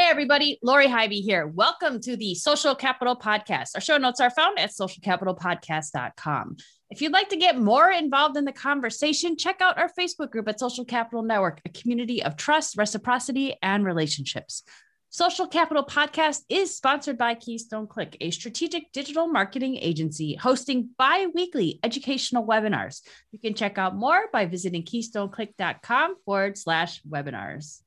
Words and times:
Hey, 0.00 0.06
everybody, 0.10 0.60
Lori 0.62 0.86
Highby 0.86 1.22
here. 1.22 1.48
Welcome 1.48 2.00
to 2.02 2.16
the 2.16 2.36
Social 2.36 2.76
Capital 2.76 3.16
Podcast. 3.16 3.70
Our 3.74 3.80
show 3.80 3.96
notes 3.96 4.20
are 4.20 4.30
found 4.30 4.56
at 4.56 4.70
socialcapitalpodcast.com. 4.70 6.56
If 6.88 7.02
you'd 7.02 7.10
like 7.10 7.30
to 7.30 7.36
get 7.36 7.58
more 7.58 7.90
involved 7.90 8.36
in 8.36 8.44
the 8.44 8.52
conversation, 8.52 9.36
check 9.36 9.60
out 9.60 9.76
our 9.76 9.90
Facebook 9.98 10.30
group 10.30 10.46
at 10.46 10.60
Social 10.60 10.84
Capital 10.84 11.24
Network, 11.24 11.60
a 11.64 11.70
community 11.70 12.22
of 12.22 12.36
trust, 12.36 12.78
reciprocity, 12.78 13.56
and 13.60 13.84
relationships. 13.84 14.62
Social 15.08 15.48
Capital 15.48 15.84
Podcast 15.84 16.42
is 16.48 16.76
sponsored 16.76 17.18
by 17.18 17.34
Keystone 17.34 17.88
Click, 17.88 18.16
a 18.20 18.30
strategic 18.30 18.92
digital 18.92 19.26
marketing 19.26 19.78
agency 19.78 20.36
hosting 20.36 20.90
bi 20.96 21.26
weekly 21.34 21.80
educational 21.82 22.46
webinars. 22.46 23.00
You 23.32 23.40
can 23.40 23.54
check 23.54 23.78
out 23.78 23.96
more 23.96 24.28
by 24.32 24.46
visiting 24.46 24.84
keystoneclick.com 24.84 26.18
forward 26.24 26.56
slash 26.56 27.02
webinars. 27.02 27.80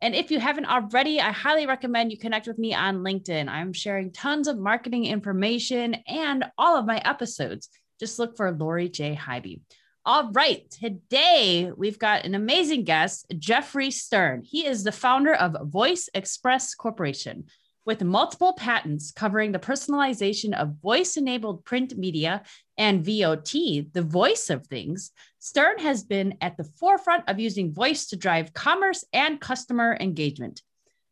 And 0.00 0.14
if 0.14 0.30
you 0.30 0.38
haven't 0.38 0.66
already, 0.66 1.20
I 1.20 1.32
highly 1.32 1.66
recommend 1.66 2.12
you 2.12 2.18
connect 2.18 2.46
with 2.46 2.58
me 2.58 2.72
on 2.72 2.98
LinkedIn. 2.98 3.48
I'm 3.48 3.72
sharing 3.72 4.12
tons 4.12 4.46
of 4.46 4.58
marketing 4.58 5.06
information 5.06 5.96
and 6.06 6.44
all 6.56 6.76
of 6.76 6.86
my 6.86 6.98
episodes. 6.98 7.68
Just 7.98 8.18
look 8.18 8.36
for 8.36 8.52
Lori 8.52 8.88
J. 8.88 9.14
Highby. 9.14 9.60
All 10.04 10.30
right, 10.30 10.70
today 10.70 11.70
we've 11.76 11.98
got 11.98 12.24
an 12.24 12.34
amazing 12.34 12.84
guest, 12.84 13.26
Geoffrey 13.38 13.90
Stern. 13.90 14.42
He 14.42 14.64
is 14.64 14.84
the 14.84 14.92
founder 14.92 15.34
of 15.34 15.68
Voice 15.68 16.08
Express 16.14 16.74
Corporation. 16.74 17.46
With 17.84 18.04
multiple 18.04 18.52
patents 18.52 19.10
covering 19.10 19.52
the 19.52 19.58
personalization 19.58 20.54
of 20.54 20.76
voice 20.80 21.16
enabled 21.16 21.64
print 21.64 21.96
media 21.96 22.42
and 22.76 23.04
VOT, 23.04 23.52
the 23.92 24.06
voice 24.06 24.48
of 24.48 24.66
things, 24.66 25.10
Stern 25.40 25.78
has 25.78 26.02
been 26.02 26.36
at 26.40 26.56
the 26.56 26.64
forefront 26.64 27.28
of 27.28 27.38
using 27.38 27.72
voice 27.72 28.06
to 28.06 28.16
drive 28.16 28.52
commerce 28.52 29.04
and 29.12 29.40
customer 29.40 29.96
engagement. 30.00 30.62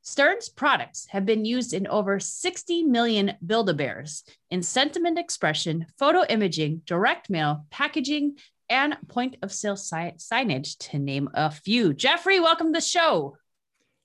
Stern's 0.03 0.49
products 0.49 1.07
have 1.11 1.25
been 1.25 1.45
used 1.45 1.73
in 1.73 1.87
over 1.87 2.19
60 2.19 2.85
million 2.85 3.35
Build-A-Bears 3.45 4.25
in 4.51 4.63
sentiment 4.63 5.19
expression, 5.19 5.87
photo 5.99 6.25
imaging, 6.29 6.83
direct 6.87 7.31
mail, 7.31 7.67
packaging, 7.71 8.37
and 8.69 8.97
point 9.09 9.37
of 9.43 9.53
sale 9.53 9.77
si- 9.77 10.15
signage, 10.17 10.77
to 10.79 10.99
name 10.99 11.29
a 11.35 11.51
few. 11.51 11.95
Geoffrey, 11.95 12.41
welcome 12.41 12.69
to 12.69 12.79
the 12.79 12.81
show. 12.81 13.37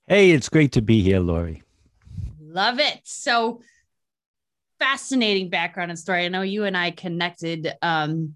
Hey, 0.07 0.31
it's 0.31 0.49
great 0.49 0.71
to 0.73 0.81
be 0.81 1.01
here, 1.01 1.19
Lori. 1.19 1.63
Love 2.39 2.79
it. 2.79 2.99
So 3.03 3.61
fascinating 4.77 5.49
background 5.49 5.91
and 5.91 5.99
story. 5.99 6.25
I 6.25 6.29
know 6.29 6.41
you 6.41 6.65
and 6.65 6.75
I 6.75 6.91
connected 6.91 7.73
um, 7.81 8.35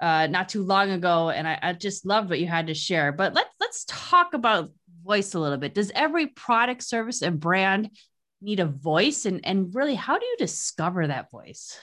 uh, 0.00 0.26
not 0.26 0.48
too 0.48 0.62
long 0.62 0.90
ago, 0.90 1.30
and 1.30 1.48
I, 1.48 1.58
I 1.62 1.72
just 1.72 2.06
loved 2.06 2.30
what 2.30 2.40
you 2.40 2.46
had 2.46 2.66
to 2.68 2.74
share. 2.74 3.12
But 3.12 3.34
let's 3.34 3.50
let's 3.60 3.84
talk 3.88 4.34
about 4.34 4.70
voice 5.04 5.34
a 5.34 5.40
little 5.40 5.58
bit. 5.58 5.74
Does 5.74 5.92
every 5.94 6.26
product, 6.26 6.82
service, 6.82 7.22
and 7.22 7.40
brand 7.40 7.90
need 8.40 8.60
a 8.60 8.66
voice? 8.66 9.26
And 9.26 9.44
and 9.46 9.74
really, 9.74 9.94
how 9.94 10.18
do 10.18 10.26
you 10.26 10.36
discover 10.38 11.06
that 11.06 11.30
voice? 11.30 11.78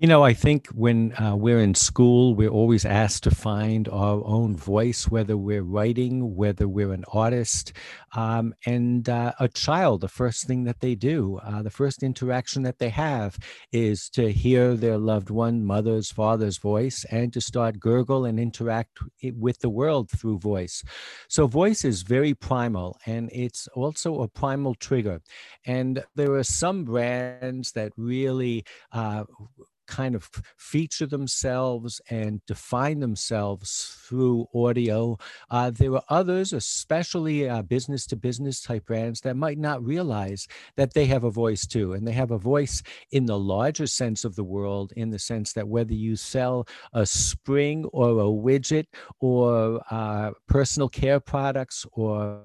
You 0.00 0.06
know, 0.06 0.22
I 0.22 0.32
think 0.32 0.68
when 0.68 1.12
uh, 1.20 1.34
we're 1.34 1.58
in 1.58 1.74
school, 1.74 2.36
we're 2.36 2.48
always 2.48 2.84
asked 2.84 3.24
to 3.24 3.32
find 3.32 3.88
our 3.88 4.24
own 4.24 4.56
voice, 4.56 5.08
whether 5.08 5.36
we're 5.36 5.64
writing, 5.64 6.36
whether 6.36 6.68
we're 6.68 6.92
an 6.92 7.04
artist. 7.12 7.72
Um, 8.14 8.54
and 8.64 9.08
uh, 9.08 9.32
a 9.40 9.48
child, 9.48 10.02
the 10.02 10.08
first 10.08 10.46
thing 10.46 10.62
that 10.64 10.78
they 10.78 10.94
do, 10.94 11.40
uh, 11.42 11.62
the 11.62 11.70
first 11.70 12.04
interaction 12.04 12.62
that 12.62 12.78
they 12.78 12.90
have 12.90 13.40
is 13.72 14.08
to 14.10 14.30
hear 14.30 14.76
their 14.76 14.98
loved 14.98 15.30
one, 15.30 15.64
mother's, 15.64 16.12
father's 16.12 16.58
voice, 16.58 17.04
and 17.10 17.32
to 17.32 17.40
start 17.40 17.80
gurgle 17.80 18.24
and 18.24 18.38
interact 18.38 19.00
with 19.34 19.58
the 19.58 19.68
world 19.68 20.10
through 20.10 20.38
voice. 20.38 20.84
So, 21.28 21.48
voice 21.48 21.84
is 21.84 22.02
very 22.02 22.34
primal, 22.34 22.96
and 23.06 23.30
it's 23.32 23.66
also 23.74 24.22
a 24.22 24.28
primal 24.28 24.76
trigger. 24.76 25.20
And 25.66 26.04
there 26.14 26.34
are 26.34 26.44
some 26.44 26.84
brands 26.84 27.72
that 27.72 27.90
really 27.96 28.64
uh, 28.92 29.24
kind 29.88 30.14
of 30.14 30.30
feature 30.56 31.06
themselves 31.06 32.00
and 32.10 32.40
define 32.46 33.00
themselves 33.00 33.96
through 34.06 34.46
audio. 34.54 35.18
Uh, 35.50 35.70
there 35.70 35.94
are 35.94 36.02
others, 36.08 36.52
especially 36.52 37.48
business 37.62 38.06
to 38.06 38.16
business 38.16 38.60
type 38.60 38.86
brands, 38.86 39.20
that 39.22 39.36
might 39.36 39.58
not 39.58 39.84
realize 39.84 40.46
that 40.76 40.94
they 40.94 41.06
have 41.06 41.24
a 41.24 41.30
voice 41.30 41.66
too. 41.66 41.94
And 41.94 42.06
they 42.06 42.12
have 42.12 42.30
a 42.30 42.38
voice 42.38 42.82
in 43.10 43.26
the 43.26 43.38
larger 43.38 43.86
sense 43.86 44.24
of 44.24 44.36
the 44.36 44.44
world, 44.44 44.92
in 44.96 45.10
the 45.10 45.18
sense 45.18 45.52
that 45.54 45.66
whether 45.66 45.94
you 45.94 46.14
sell 46.14 46.66
a 46.92 47.04
spring 47.04 47.84
or 47.86 48.10
a 48.10 48.30
widget 48.30 48.86
or 49.20 49.80
uh, 49.90 50.30
personal 50.46 50.88
care 50.88 51.20
products 51.20 51.86
or 51.92 52.42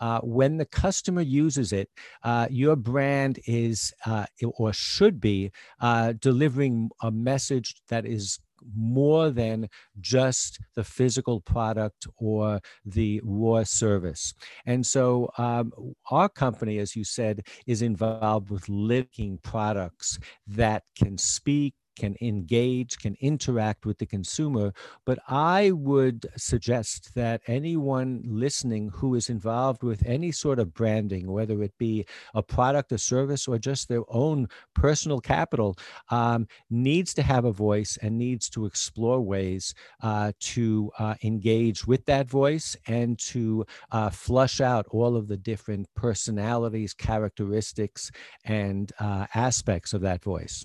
uh, 0.00 0.20
when 0.20 0.56
the 0.56 0.64
customer 0.66 1.22
uses 1.22 1.72
it, 1.72 1.88
uh, 2.22 2.46
your 2.50 2.76
brand 2.76 3.38
is 3.46 3.92
uh, 4.06 4.26
or 4.56 4.72
should 4.72 5.20
be 5.20 5.50
uh, 5.80 6.12
delivering 6.20 6.90
a 7.02 7.10
message 7.10 7.74
that 7.88 8.06
is 8.06 8.38
more 8.76 9.30
than 9.30 9.68
just 10.00 10.58
the 10.74 10.84
physical 10.84 11.40
product 11.40 12.06
or 12.16 12.60
the 12.84 13.20
raw 13.24 13.62
service. 13.62 14.34
And 14.66 14.84
so, 14.84 15.30
um, 15.38 15.72
our 16.10 16.28
company, 16.28 16.78
as 16.78 16.96
you 16.96 17.04
said, 17.04 17.46
is 17.66 17.82
involved 17.82 18.50
with 18.50 18.68
living 18.68 19.38
products 19.42 20.18
that 20.46 20.84
can 20.96 21.16
speak 21.18 21.74
can 21.96 22.16
engage, 22.20 22.98
can 22.98 23.16
interact 23.20 23.86
with 23.86 23.98
the 23.98 24.06
consumer. 24.06 24.72
But 25.04 25.18
I 25.28 25.72
would 25.72 26.26
suggest 26.36 27.14
that 27.14 27.42
anyone 27.46 28.22
listening 28.24 28.90
who 28.94 29.14
is 29.14 29.28
involved 29.28 29.82
with 29.82 30.02
any 30.06 30.32
sort 30.32 30.58
of 30.58 30.74
branding, 30.74 31.30
whether 31.30 31.62
it 31.62 31.76
be 31.78 32.06
a 32.34 32.42
product, 32.42 32.92
a 32.92 32.98
service, 32.98 33.46
or 33.48 33.58
just 33.58 33.88
their 33.88 34.04
own 34.08 34.48
personal 34.74 35.20
capital, 35.20 35.76
um, 36.10 36.46
needs 36.70 37.14
to 37.14 37.22
have 37.22 37.44
a 37.44 37.52
voice 37.52 37.98
and 38.02 38.16
needs 38.18 38.48
to 38.50 38.66
explore 38.66 39.20
ways 39.20 39.74
uh, 40.02 40.32
to 40.40 40.90
uh, 40.98 41.14
engage 41.22 41.86
with 41.86 42.04
that 42.06 42.28
voice 42.28 42.76
and 42.86 43.18
to 43.18 43.64
uh, 43.92 44.10
flush 44.10 44.60
out 44.60 44.86
all 44.90 45.16
of 45.16 45.28
the 45.28 45.36
different 45.36 45.86
personalities, 45.94 46.94
characteristics, 46.94 48.10
and 48.44 48.92
uh, 49.00 49.26
aspects 49.34 49.92
of 49.92 50.00
that 50.00 50.22
voice. 50.22 50.64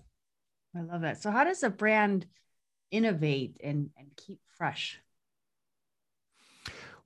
I 0.76 0.82
love 0.82 1.02
that. 1.02 1.22
So, 1.22 1.32
how 1.32 1.44
does 1.44 1.64
a 1.64 1.70
brand 1.70 2.26
innovate 2.92 3.58
and, 3.64 3.90
and 3.98 4.08
keep 4.16 4.40
fresh? 4.58 5.00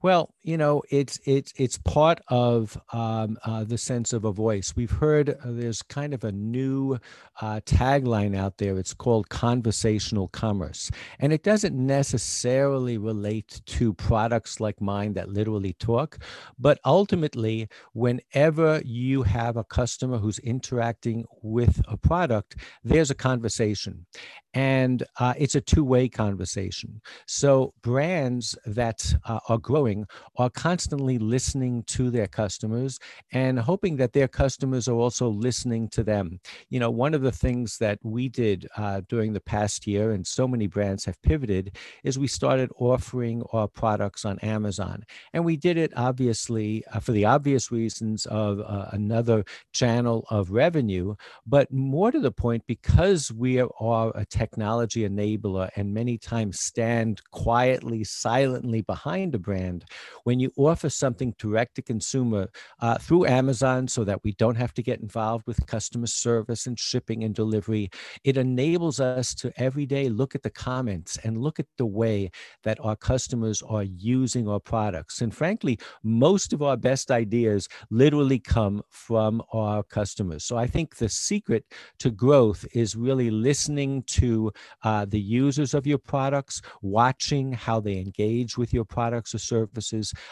Well, 0.01 0.33
you 0.43 0.55
know, 0.57 0.81
it's 0.89 1.19
it's 1.25 1.51
it's 1.57 1.77
part 1.79 2.21
of 2.29 2.79
um, 2.93 3.37
uh, 3.43 3.65
the 3.65 3.77
sense 3.77 4.13
of 4.13 4.23
a 4.23 4.31
voice. 4.31 4.73
We've 4.73 4.89
heard 4.91 5.29
uh, 5.31 5.33
there's 5.47 5.81
kind 5.81 6.13
of 6.13 6.23
a 6.23 6.31
new 6.31 6.97
uh, 7.41 7.59
tagline 7.65 8.33
out 8.33 8.57
there. 8.59 8.77
It's 8.77 8.93
called 8.93 9.27
conversational 9.27 10.29
commerce, 10.29 10.89
and 11.19 11.33
it 11.33 11.43
doesn't 11.43 11.75
necessarily 11.75 12.97
relate 12.97 13.61
to 13.65 13.93
products 13.93 14.61
like 14.61 14.79
mine 14.79 15.13
that 15.15 15.27
literally 15.27 15.73
talk, 15.73 16.17
but 16.57 16.79
ultimately, 16.85 17.67
whenever 17.91 18.81
you 18.85 19.23
have 19.23 19.57
a 19.57 19.65
customer 19.65 20.17
who's 20.17 20.39
interacting 20.39 21.25
with 21.41 21.81
a 21.89 21.97
product, 21.97 22.55
there's 22.85 23.11
a 23.11 23.15
conversation, 23.15 24.05
and 24.53 25.03
uh, 25.19 25.33
it's 25.37 25.55
a 25.55 25.61
two-way 25.61 26.09
conversation 26.09 27.01
so 27.27 27.73
brands 27.81 28.57
that 28.65 29.13
uh, 29.25 29.39
are 29.47 29.57
growing 29.57 29.88
are 30.37 30.49
constantly 30.49 31.17
listening 31.17 31.83
to 31.87 32.09
their 32.09 32.27
customers 32.27 32.99
and 33.31 33.59
hoping 33.59 33.97
that 33.97 34.13
their 34.13 34.27
customers 34.27 34.87
are 34.87 34.99
also 35.05 35.27
listening 35.29 35.87
to 35.89 36.03
them. 36.03 36.39
You 36.69 36.79
know 36.79 36.91
one 36.91 37.13
of 37.13 37.21
the 37.21 37.31
things 37.31 37.77
that 37.79 37.99
we 38.03 38.29
did 38.29 38.67
uh, 38.77 39.01
during 39.07 39.33
the 39.33 39.47
past 39.55 39.87
year 39.87 40.11
and 40.11 40.25
so 40.25 40.47
many 40.47 40.67
brands 40.67 41.05
have 41.05 41.21
pivoted 41.21 41.75
is 42.03 42.17
we 42.17 42.27
started 42.27 42.69
offering 42.77 43.43
our 43.53 43.67
products 43.67 44.25
on 44.25 44.39
amazon. 44.39 45.03
And 45.33 45.45
we 45.45 45.55
did 45.57 45.77
it 45.77 45.91
obviously 45.95 46.83
uh, 46.93 46.99
for 46.99 47.11
the 47.11 47.25
obvious 47.25 47.71
reasons 47.71 48.25
of 48.27 48.59
uh, 48.59 48.87
another 48.91 49.43
channel 49.73 50.25
of 50.29 50.51
revenue 50.51 51.15
but 51.45 51.71
more 51.71 52.11
to 52.11 52.19
the 52.19 52.31
point 52.31 52.63
because 52.67 53.31
we 53.31 53.59
are 53.59 54.11
a 54.15 54.25
technology 54.25 55.07
enabler 55.07 55.69
and 55.75 55.93
many 55.93 56.17
times 56.17 56.59
stand 56.59 57.21
quietly, 57.31 58.03
silently 58.03 58.81
behind 58.81 59.35
a 59.35 59.39
brand, 59.39 59.78
hand. 59.79 59.89
When 60.23 60.39
you 60.39 60.51
offer 60.57 60.89
something 60.89 61.33
direct 61.37 61.75
to 61.75 61.81
consumer 61.81 62.49
uh, 62.81 62.97
through 62.97 63.25
Amazon 63.25 63.87
so 63.87 64.03
that 64.03 64.23
we 64.23 64.33
don't 64.33 64.55
have 64.55 64.73
to 64.73 64.83
get 64.83 64.99
involved 64.99 65.45
with 65.47 65.65
customer 65.67 66.07
service 66.07 66.67
and 66.67 66.77
shipping 66.79 67.23
and 67.23 67.33
delivery, 67.33 67.89
it 68.23 68.37
enables 68.37 68.99
us 68.99 69.33
to 69.35 69.51
every 69.57 69.85
day 69.85 70.09
look 70.09 70.35
at 70.35 70.43
the 70.43 70.49
comments 70.49 71.17
and 71.23 71.37
look 71.37 71.59
at 71.59 71.67
the 71.77 71.85
way 71.85 72.29
that 72.63 72.79
our 72.81 72.95
customers 72.95 73.61
are 73.67 73.83
using 73.83 74.47
our 74.47 74.59
products. 74.59 75.21
And 75.21 75.33
frankly, 75.33 75.79
most 76.03 76.53
of 76.53 76.61
our 76.61 76.77
best 76.77 77.11
ideas 77.11 77.67
literally 77.89 78.39
come 78.39 78.81
from 78.89 79.41
our 79.53 79.83
customers. 79.83 80.43
So 80.43 80.57
I 80.57 80.67
think 80.67 80.95
the 80.95 81.09
secret 81.09 81.63
to 81.99 82.11
growth 82.11 82.65
is 82.73 82.95
really 82.95 83.29
listening 83.29 84.03
to 84.07 84.51
uh, 84.83 85.05
the 85.05 85.19
users 85.19 85.73
of 85.73 85.87
your 85.87 85.97
products, 85.97 86.61
watching 86.81 87.53
how 87.53 87.79
they 87.79 87.97
engage 87.97 88.57
with 88.57 88.73
your 88.73 88.85
products 88.85 89.33
or 89.33 89.39
services. 89.39 89.68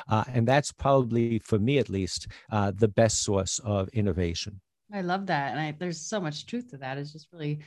Uh, 0.10 0.24
and 0.34 0.48
that's 0.48 0.72
probably, 0.72 1.40
for 1.40 1.60
me 1.60 1.78
at 1.78 1.90
least, 1.90 2.28
uh, 2.52 2.72
the 2.76 2.88
best 2.88 3.24
source 3.24 3.60
of 3.60 3.90
innovation. 3.90 4.62
I 4.94 5.02
love 5.02 5.26
that. 5.28 5.52
And 5.52 5.60
I, 5.60 5.76
there's 5.78 6.00
so 6.00 6.20
much 6.20 6.46
truth 6.46 6.72
to 6.72 6.78
that. 6.78 6.98
It's 6.98 7.12
just 7.12 7.28
really 7.32 7.60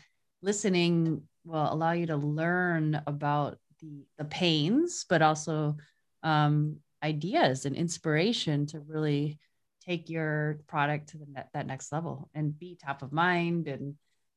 listening 0.43 1.22
will 1.44 1.72
allow 1.72 1.93
you 1.93 2.06
to 2.06 2.17
learn 2.17 3.00
about 3.06 3.58
the, 3.81 4.05
the 4.19 4.25
pains, 4.25 5.05
but 5.08 5.22
also 5.22 5.76
um, 6.22 6.76
ideas 7.02 7.67
and 7.67 7.76
inspiration 7.76 8.66
to 8.66 8.81
really 8.81 9.38
take 9.87 10.11
your 10.11 10.61
product 10.66 11.11
to 11.11 11.19
the 11.19 11.26
net, 11.26 11.49
that 11.55 11.66
next 11.66 11.93
level 11.93 12.28
and 12.34 12.58
be 12.58 12.76
top 12.76 13.02
of 13.02 13.12
mind 13.12 13.69
and 13.69 13.94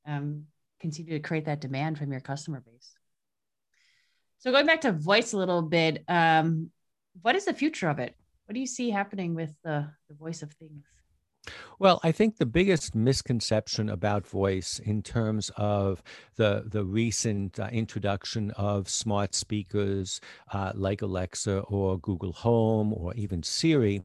um, 0.08 0.46
continue 0.80 1.14
to 1.14 1.20
create 1.20 1.46
that 1.46 1.62
demand 1.62 1.98
from 1.98 2.12
your 2.12 2.22
customer 2.22 2.62
base. 2.62 2.94
So 4.40 4.52
going 4.52 4.66
back 4.66 4.82
to 4.82 4.92
voice 4.92 5.34
a 5.34 5.38
little 5.38 5.62
bit, 5.62 6.04
um, 6.08 6.70
what 7.22 7.36
is 7.36 7.46
the 7.46 7.54
future 7.54 7.90
of 7.90 8.00
it? 8.00 8.16
What 8.46 8.54
do 8.54 8.60
you 8.60 8.68
see 8.68 8.90
happening 8.90 9.36
with 9.36 9.54
the, 9.64 9.88
the 10.10 10.16
voice 10.16 10.42
of 10.42 10.52
things? 10.54 10.84
Well, 11.80 12.00
I 12.04 12.12
think 12.12 12.38
the 12.38 12.46
biggest 12.46 12.96
misconception 12.96 13.90
about 13.90 14.26
voice 14.26 14.80
in 14.80 15.02
terms 15.02 15.52
of 15.58 16.02
the, 16.36 16.64
the 16.66 16.86
recent 16.86 17.60
uh, 17.60 17.68
introduction 17.72 18.52
of 18.52 18.88
smart 18.88 19.36
speakers 19.36 20.22
uh, 20.54 20.72
like 20.76 21.02
Alexa 21.02 21.60
or 21.62 22.00
Google 22.00 22.32
Home 22.34 22.94
or 22.94 23.14
even 23.16 23.44
Siri 23.44 24.04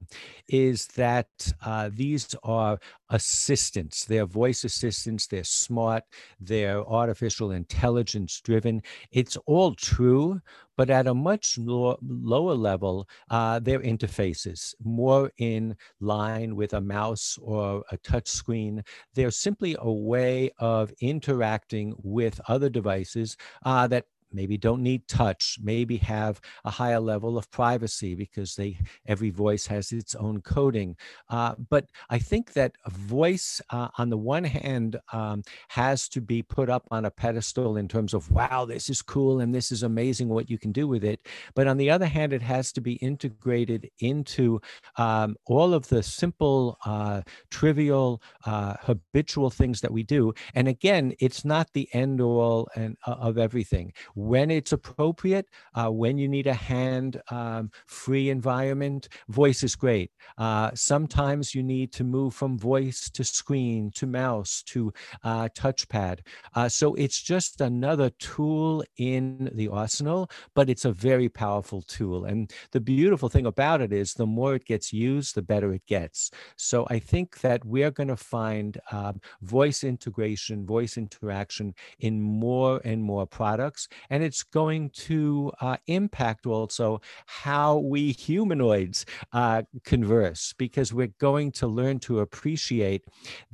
is 0.48 0.86
that 0.88 1.28
uh, 1.64 1.90
these 1.92 2.34
are 2.42 2.80
assistants. 3.10 4.04
They're 4.04 4.26
voice 4.26 4.64
assistants, 4.64 5.26
they're 5.26 5.44
smart, 5.44 6.04
they're 6.40 6.86
artificial 6.86 7.52
intelligence 7.52 8.40
driven. 8.40 8.82
It's 9.12 9.36
all 9.46 9.74
true, 9.74 10.40
but 10.76 10.90
at 10.90 11.06
a 11.06 11.14
much 11.14 11.58
lo- 11.58 11.98
lower 12.02 12.54
level, 12.54 13.08
uh, 13.30 13.58
their 13.58 13.80
interfaces, 13.80 14.74
more 14.82 15.30
in 15.38 15.76
line 16.00 16.54
with 16.54 16.74
a 16.74 16.80
mouse 16.80 17.38
or 17.42 17.82
a 17.90 17.96
touch 17.98 18.28
screen. 18.28 18.82
They're 19.14 19.30
simply 19.30 19.76
a 19.78 19.92
way 19.92 20.50
of 20.58 20.92
interacting 21.00 21.94
with 22.02 22.40
other 22.48 22.68
devices 22.68 23.36
uh, 23.64 23.86
that 23.88 24.04
maybe 24.32 24.56
don't 24.56 24.82
need 24.82 25.06
touch 25.08 25.58
maybe 25.62 25.96
have 25.96 26.40
a 26.64 26.70
higher 26.70 27.00
level 27.00 27.36
of 27.38 27.50
privacy 27.50 28.14
because 28.14 28.54
they 28.54 28.78
every 29.06 29.30
voice 29.30 29.66
has 29.66 29.92
its 29.92 30.14
own 30.14 30.40
coding. 30.40 30.96
Uh, 31.28 31.54
but 31.70 31.86
i 32.10 32.18
think 32.18 32.52
that 32.52 32.72
voice 32.88 33.60
uh, 33.70 33.88
on 33.98 34.10
the 34.10 34.16
one 34.16 34.44
hand 34.44 34.96
um, 35.12 35.42
has 35.68 36.08
to 36.08 36.20
be 36.20 36.42
put 36.42 36.68
up 36.68 36.86
on 36.90 37.04
a 37.04 37.10
pedestal 37.10 37.76
in 37.76 37.88
terms 37.88 38.14
of 38.14 38.30
wow 38.30 38.64
this 38.64 38.88
is 38.88 39.02
cool 39.02 39.40
and 39.40 39.54
this 39.54 39.72
is 39.72 39.82
amazing 39.82 40.28
what 40.28 40.50
you 40.50 40.58
can 40.58 40.72
do 40.72 40.86
with 40.86 41.04
it. 41.04 41.26
But 41.54 41.66
on 41.66 41.76
the 41.76 41.90
other 41.90 42.06
hand 42.06 42.32
it 42.32 42.42
has 42.42 42.72
to 42.72 42.80
be 42.80 42.94
integrated 42.94 43.90
into 43.98 44.60
um, 44.96 45.36
all 45.46 45.74
of 45.74 45.88
the 45.88 46.02
simple 46.02 46.78
uh, 46.84 47.22
trivial 47.50 48.22
uh, 48.44 48.74
habitual 48.82 49.50
things 49.50 49.80
that 49.80 49.92
we 49.92 50.02
do. 50.02 50.34
And 50.54 50.68
again 50.68 51.14
it's 51.18 51.44
not 51.44 51.72
the 51.72 51.88
end 51.92 52.20
all 52.20 52.68
and 52.74 52.96
uh, 53.06 53.12
of 53.12 53.38
everything 53.38 53.92
when 54.18 54.50
it's 54.50 54.72
appropriate, 54.72 55.46
uh, 55.74 55.88
when 55.88 56.18
you 56.18 56.28
need 56.28 56.48
a 56.48 56.54
hand 56.54 57.22
um, 57.30 57.70
free 57.86 58.30
environment, 58.30 59.08
voice 59.28 59.62
is 59.62 59.76
great. 59.76 60.10
Uh, 60.36 60.70
sometimes 60.74 61.54
you 61.54 61.62
need 61.62 61.92
to 61.92 62.02
move 62.02 62.34
from 62.34 62.58
voice 62.58 63.08
to 63.10 63.22
screen 63.22 63.92
to 63.92 64.06
mouse 64.06 64.62
to 64.66 64.92
uh, 65.22 65.48
touchpad. 65.56 66.18
Uh, 66.56 66.68
so 66.68 66.94
it's 66.94 67.22
just 67.22 67.60
another 67.60 68.10
tool 68.18 68.84
in 68.96 69.48
the 69.54 69.68
arsenal, 69.68 70.28
but 70.54 70.68
it's 70.68 70.84
a 70.84 70.92
very 70.92 71.28
powerful 71.28 71.82
tool. 71.82 72.24
And 72.24 72.52
the 72.72 72.80
beautiful 72.80 73.28
thing 73.28 73.46
about 73.46 73.80
it 73.80 73.92
is 73.92 74.14
the 74.14 74.26
more 74.26 74.56
it 74.56 74.64
gets 74.64 74.92
used, 74.92 75.36
the 75.36 75.42
better 75.42 75.72
it 75.72 75.86
gets. 75.86 76.32
So 76.56 76.86
I 76.90 76.98
think 76.98 77.40
that 77.42 77.64
we're 77.64 77.92
going 77.92 78.08
to 78.08 78.16
find 78.16 78.78
um, 78.90 79.20
voice 79.42 79.84
integration, 79.84 80.66
voice 80.66 80.96
interaction 80.96 81.74
in 82.00 82.20
more 82.20 82.80
and 82.84 83.00
more 83.00 83.24
products 83.24 83.88
and 84.10 84.22
it's 84.22 84.42
going 84.42 84.90
to 84.90 85.52
uh, 85.60 85.76
impact 85.86 86.46
also 86.46 87.00
how 87.26 87.78
we 87.78 88.12
humanoids 88.12 89.06
uh, 89.32 89.62
converse 89.84 90.54
because 90.58 90.92
we're 90.92 91.12
going 91.18 91.52
to 91.52 91.66
learn 91.66 91.98
to 91.98 92.20
appreciate 92.20 93.04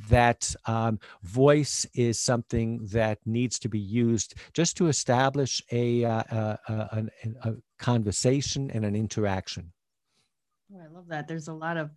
that 0.09 0.55
um, 0.67 0.99
voice 1.23 1.87
is 1.95 2.19
something 2.19 2.87
that 2.87 3.19
needs 3.27 3.59
to 3.59 3.69
be 3.69 3.79
used 3.79 4.35
just 4.53 4.77
to 4.77 4.89
establish 4.89 5.62
a, 5.73 6.05
uh, 6.05 6.23
a, 6.31 6.59
a, 6.69 7.05
a 7.43 7.55
conversation 7.79 8.71
and 8.71 8.85
an 8.85 8.97
interaction. 8.97 9.73
Oh, 10.73 10.81
I 10.83 10.89
love 10.89 11.09
that. 11.09 11.29
There's 11.29 11.49
a 11.49 11.53
lot 11.53 11.77
of 11.77 11.91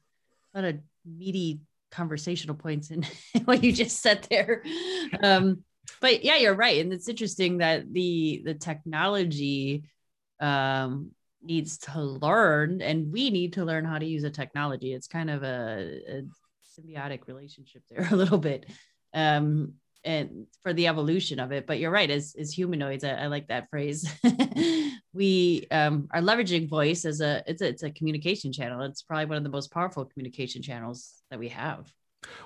a 0.54 0.62
lot 0.62 0.70
of 0.70 0.80
meaty 1.06 1.62
conversational 1.92 2.56
points 2.56 2.92
in 2.92 3.06
what 3.46 3.64
you 3.64 3.72
just 3.72 4.02
said 4.02 4.28
there. 4.30 4.64
Um, 5.24 5.64
but 6.02 6.24
yeah, 6.24 6.38
you're 6.38 6.56
right, 6.56 6.80
and 6.80 6.94
it's 6.94 7.10
interesting 7.10 7.60
that 7.60 7.92
the 7.92 8.42
the 8.46 8.54
technology 8.54 9.84
um, 10.40 11.12
needs 11.42 11.78
to 11.80 12.02
learn, 12.02 12.82
and 12.82 13.12
we 13.12 13.30
need 13.30 13.54
to 13.54 13.66
learn 13.66 13.86
how 13.86 13.98
to 13.98 14.06
use 14.06 14.24
a 14.24 14.30
technology. 14.30 14.94
It's 14.94 15.08
kind 15.08 15.30
of 15.30 15.44
a, 15.44 16.02
a 16.08 16.22
symbiotic 16.80 17.28
relationship 17.28 17.84
there, 17.90 18.08
a 18.12 18.16
little 18.16 18.38
bit, 18.38 18.66
um, 19.14 19.74
and 20.04 20.48
for 20.64 20.74
the 20.74 20.88
evolution 20.88 21.40
of 21.40 21.52
it. 21.52 21.66
But 21.68 21.80
you're 21.80 21.92
right, 21.92 22.10
as 22.10 22.36
as 22.38 22.52
humanoids, 22.52 23.04
I, 23.04 23.12
I 23.12 23.28
like 23.28 23.48
that 23.48 23.70
phrase. 23.70 24.10
we 25.14 25.66
um, 25.72 26.08
are 26.12 26.22
leveraging 26.22 26.70
voice 26.70 27.06
as 27.06 27.22
a 27.22 27.44
it's 27.48 27.62
a 27.62 27.68
it's 27.68 27.84
a 27.84 27.92
communication 27.92 28.52
channel. 28.52 28.82
It's 28.84 29.02
probably 29.02 29.26
one 29.26 29.38
of 29.38 29.44
the 29.44 29.50
most 29.50 29.72
powerful 29.72 30.06
communication 30.06 30.62
channels 30.62 31.22
that 31.32 31.40
we 31.40 31.50
have. 31.50 31.92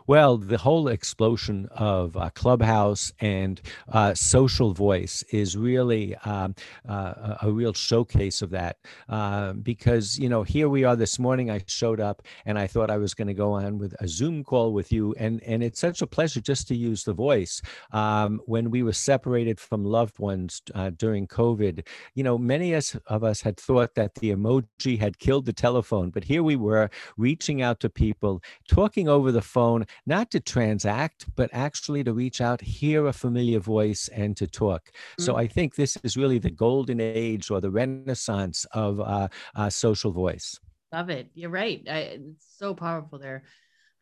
Well, 0.07 0.37
the 0.37 0.57
whole 0.57 0.87
explosion 0.89 1.69
of 1.71 2.17
uh, 2.17 2.29
Clubhouse 2.31 3.13
and 3.21 3.61
uh, 3.91 4.13
social 4.13 4.73
voice 4.73 5.23
is 5.31 5.55
really 5.55 6.15
um, 6.25 6.55
uh, 6.87 7.37
a 7.41 7.51
real 7.51 7.73
showcase 7.73 8.41
of 8.41 8.49
that. 8.49 8.77
Uh, 9.07 9.53
because, 9.53 10.19
you 10.19 10.27
know, 10.27 10.43
here 10.43 10.67
we 10.67 10.83
are 10.83 10.95
this 10.97 11.19
morning. 11.19 11.49
I 11.49 11.61
showed 11.67 12.01
up 12.01 12.23
and 12.45 12.59
I 12.59 12.67
thought 12.67 12.91
I 12.91 12.97
was 12.97 13.13
going 13.13 13.29
to 13.29 13.33
go 13.33 13.53
on 13.53 13.77
with 13.77 13.95
a 14.01 14.07
Zoom 14.07 14.43
call 14.43 14.73
with 14.73 14.91
you. 14.91 15.15
And, 15.17 15.41
and 15.43 15.63
it's 15.63 15.79
such 15.79 16.01
a 16.01 16.07
pleasure 16.07 16.41
just 16.41 16.67
to 16.69 16.75
use 16.75 17.03
the 17.05 17.13
voice. 17.13 17.61
Um, 17.93 18.41
when 18.45 18.69
we 18.69 18.83
were 18.83 18.93
separated 18.93 19.59
from 19.59 19.85
loved 19.85 20.19
ones 20.19 20.61
uh, 20.75 20.89
during 20.97 21.27
COVID, 21.27 21.87
you 22.15 22.23
know, 22.23 22.37
many 22.37 22.73
of 22.73 23.23
us 23.23 23.41
had 23.41 23.57
thought 23.57 23.95
that 23.95 24.15
the 24.15 24.31
emoji 24.31 24.99
had 24.99 25.19
killed 25.19 25.45
the 25.45 25.53
telephone. 25.53 26.09
But 26.09 26.25
here 26.25 26.43
we 26.43 26.57
were 26.57 26.89
reaching 27.17 27.61
out 27.61 27.79
to 27.81 27.89
people, 27.89 28.41
talking 28.67 29.07
over 29.07 29.31
the 29.31 29.41
phone 29.41 29.60
phone, 29.61 29.85
not 30.05 30.31
to 30.31 30.39
transact, 30.39 31.19
but 31.35 31.49
actually 31.53 32.03
to 32.03 32.13
reach 32.13 32.41
out, 32.41 32.59
hear 32.61 32.99
a 33.07 33.13
familiar 33.13 33.59
voice, 33.59 34.09
and 34.21 34.35
to 34.37 34.47
talk. 34.47 34.83
Mm-hmm. 34.85 35.23
So 35.25 35.35
I 35.43 35.45
think 35.47 35.75
this 35.75 35.97
is 36.03 36.17
really 36.21 36.39
the 36.39 36.55
golden 36.65 36.99
age 36.99 37.51
or 37.51 37.61
the 37.61 37.73
renaissance 37.81 38.65
of 38.85 38.99
uh, 38.99 39.27
uh, 39.55 39.69
social 39.69 40.11
voice. 40.11 40.47
Love 40.91 41.09
it. 41.09 41.29
You're 41.39 41.55
right. 41.63 41.79
I, 41.87 41.99
it's 42.17 42.47
so 42.57 42.73
powerful 42.73 43.19
there. 43.19 43.43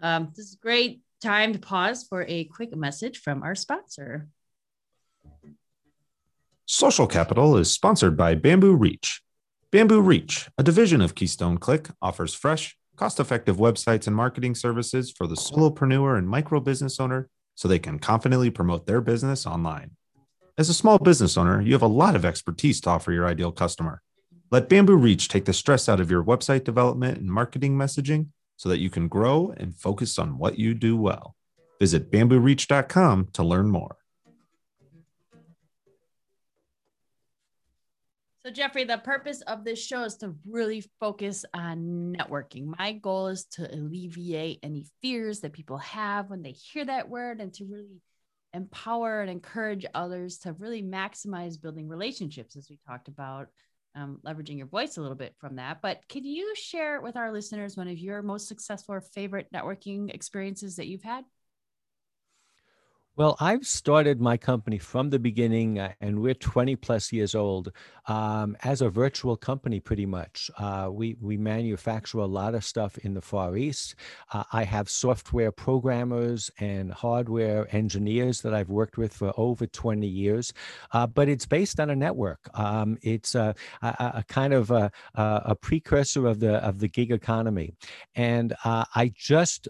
Um, 0.01 0.31
this 0.35 0.45
is 0.49 0.55
great 0.55 1.01
time 1.21 1.51
to 1.53 1.59
pause 1.59 1.99
for 2.09 2.21
a 2.27 2.45
quick 2.45 2.71
message 2.75 3.19
from 3.25 3.43
our 3.43 3.55
sponsor. 3.55 4.27
Social 6.65 7.07
Capital 7.07 7.57
is 7.57 7.69
sponsored 7.79 8.15
by 8.15 8.35
Bamboo 8.35 8.75
Reach. 8.75 9.21
Bamboo 9.71 10.01
Reach, 10.01 10.47
a 10.57 10.63
division 10.63 11.01
of 11.01 11.15
Keystone 11.15 11.57
Click, 11.57 11.89
offers 12.01 12.33
fresh, 12.33 12.77
cost 12.99 13.17
effective 13.17 13.55
websites 13.55 14.07
and 14.07 14.15
marketing 14.15 14.53
services 14.53 15.09
for 15.09 15.25
the 15.25 15.35
solopreneur 15.35 16.17
and 16.17 16.27
micro 16.27 16.59
business 16.59 16.99
owner 16.99 17.29
so 17.55 17.65
they 17.65 17.79
can 17.79 17.97
confidently 17.97 18.49
promote 18.49 18.85
their 18.87 18.99
business 18.99 19.47
online. 19.47 19.91
As 20.57 20.67
a 20.67 20.73
small 20.73 20.97
business 20.97 21.37
owner, 21.37 21.61
you 21.61 21.71
have 21.71 21.81
a 21.81 21.87
lot 21.87 22.17
of 22.17 22.25
expertise 22.25 22.81
to 22.81 22.89
offer 22.89 23.13
your 23.13 23.25
ideal 23.25 23.53
customer. 23.53 24.01
Let 24.51 24.67
Bamboo 24.67 24.97
Reach 24.97 25.29
take 25.29 25.45
the 25.45 25.53
stress 25.53 25.87
out 25.87 26.01
of 26.01 26.11
your 26.11 26.21
website 26.21 26.65
development 26.65 27.19
and 27.19 27.29
marketing 27.31 27.77
messaging 27.77 28.27
so 28.57 28.67
that 28.67 28.79
you 28.79 28.89
can 28.89 29.07
grow 29.07 29.53
and 29.55 29.73
focus 29.73 30.19
on 30.19 30.37
what 30.37 30.59
you 30.59 30.73
do 30.73 30.97
well. 30.97 31.37
Visit 31.79 32.11
bambooreach.com 32.11 33.29
to 33.31 33.43
learn 33.43 33.69
more. 33.69 33.98
So, 38.49 38.53
Geoffrey, 38.53 38.83
the 38.83 38.97
purpose 38.97 39.41
of 39.41 39.63
this 39.63 39.77
show 39.77 40.01
is 40.05 40.15
to 40.17 40.33
really 40.49 40.83
focus 40.99 41.45
on 41.53 42.15
networking. 42.17 42.73
My 42.79 42.93
goal 42.93 43.27
is 43.27 43.45
to 43.51 43.71
alleviate 43.71 44.57
any 44.63 44.87
fears 45.03 45.41
that 45.41 45.53
people 45.53 45.77
have 45.77 46.31
when 46.31 46.41
they 46.41 46.53
hear 46.53 46.83
that 46.83 47.09
word 47.09 47.41
and 47.41 47.53
to 47.53 47.65
really 47.65 48.01
empower 48.55 49.21
and 49.21 49.29
encourage 49.29 49.85
others 49.93 50.39
to 50.39 50.53
really 50.53 50.81
maximize 50.81 51.61
building 51.61 51.87
relationships, 51.87 52.55
as 52.55 52.71
we 52.71 52.79
talked 52.87 53.07
about, 53.07 53.49
um, 53.93 54.17
leveraging 54.25 54.57
your 54.57 54.65
voice 54.65 54.97
a 54.97 55.01
little 55.01 55.15
bit 55.15 55.35
from 55.37 55.57
that. 55.57 55.83
But 55.83 56.01
can 56.09 56.25
you 56.25 56.55
share 56.55 57.01
with 57.01 57.17
our 57.17 57.31
listeners 57.31 57.77
one 57.77 57.87
of 57.87 57.99
your 57.99 58.23
most 58.23 58.47
successful 58.47 58.95
or 58.95 59.01
favorite 59.01 59.45
networking 59.53 60.11
experiences 60.11 60.77
that 60.77 60.87
you've 60.87 61.03
had? 61.03 61.23
Well, 63.19 63.35
I've 63.41 63.67
started 63.67 64.21
my 64.21 64.37
company 64.37 64.77
from 64.77 65.09
the 65.09 65.19
beginning, 65.19 65.77
uh, 65.77 65.91
and 65.99 66.21
we're 66.21 66.33
20 66.33 66.77
plus 66.77 67.11
years 67.11 67.35
old 67.35 67.69
um, 68.07 68.55
as 68.63 68.81
a 68.81 68.89
virtual 68.89 69.35
company, 69.35 69.81
pretty 69.81 70.05
much. 70.05 70.49
Uh, 70.57 70.87
we, 70.89 71.17
we 71.19 71.35
manufacture 71.35 72.19
a 72.19 72.25
lot 72.25 72.55
of 72.55 72.63
stuff 72.63 72.97
in 72.99 73.13
the 73.13 73.21
Far 73.21 73.57
East. 73.57 73.95
Uh, 74.31 74.45
I 74.53 74.63
have 74.63 74.89
software 74.89 75.51
programmers 75.51 76.49
and 76.61 76.93
hardware 76.93 77.67
engineers 77.75 78.39
that 78.39 78.53
I've 78.53 78.69
worked 78.69 78.97
with 78.97 79.13
for 79.13 79.33
over 79.35 79.67
20 79.67 80.07
years, 80.07 80.53
uh, 80.93 81.05
but 81.05 81.27
it's 81.27 81.45
based 81.45 81.81
on 81.81 81.89
a 81.89 81.97
network. 81.97 82.39
Um, 82.57 82.97
it's 83.01 83.35
a, 83.35 83.53
a, 83.81 83.87
a, 84.15 84.23
kind 84.29 84.53
of 84.53 84.71
a, 84.71 84.89
a, 85.15 85.57
precursor 85.57 86.25
of 86.25 86.39
the, 86.39 86.63
of 86.65 86.79
the 86.79 86.87
gig 86.87 87.11
economy. 87.11 87.73
And 88.15 88.53
uh, 88.63 88.85
I 88.95 89.11
just 89.13 89.67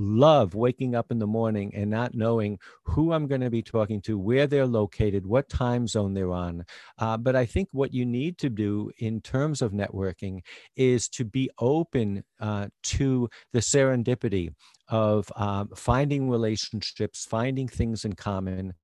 love 0.00 0.54
waking 0.54 0.94
up 0.94 1.10
in 1.10 1.18
the 1.18 1.26
morning 1.26 1.72
and 1.74 1.90
not 1.90 2.14
knowing 2.14 2.58
who 2.84 3.12
I'm 3.12 3.26
going 3.26 3.42
to 3.42 3.50
be 3.50 3.62
talking 3.62 4.00
to, 4.02 4.18
where 4.18 4.46
they're 4.46 4.66
located, 4.66 5.26
what 5.26 5.48
time 5.48 5.86
zone 5.86 6.14
they're 6.14 6.32
on. 6.32 6.64
Uh, 6.98 7.16
but 7.16 7.36
I 7.36 7.46
think 7.46 7.68
what 7.72 7.92
you 7.92 8.06
need 8.06 8.38
to 8.38 8.48
do 8.48 8.90
in 8.98 9.20
terms 9.20 9.62
of 9.62 9.72
networking 9.72 10.40
is 10.76 11.08
to 11.10 11.24
be 11.24 11.50
open 11.58 12.24
uh, 12.40 12.68
to 12.84 13.28
the 13.52 13.60
serendipity 13.60 14.54
of 14.88 15.30
um, 15.36 15.68
finding 15.76 16.28
relationships, 16.28 17.24
finding 17.24 17.68
things 17.68 18.04
in 18.04 18.14
common. 18.14 18.74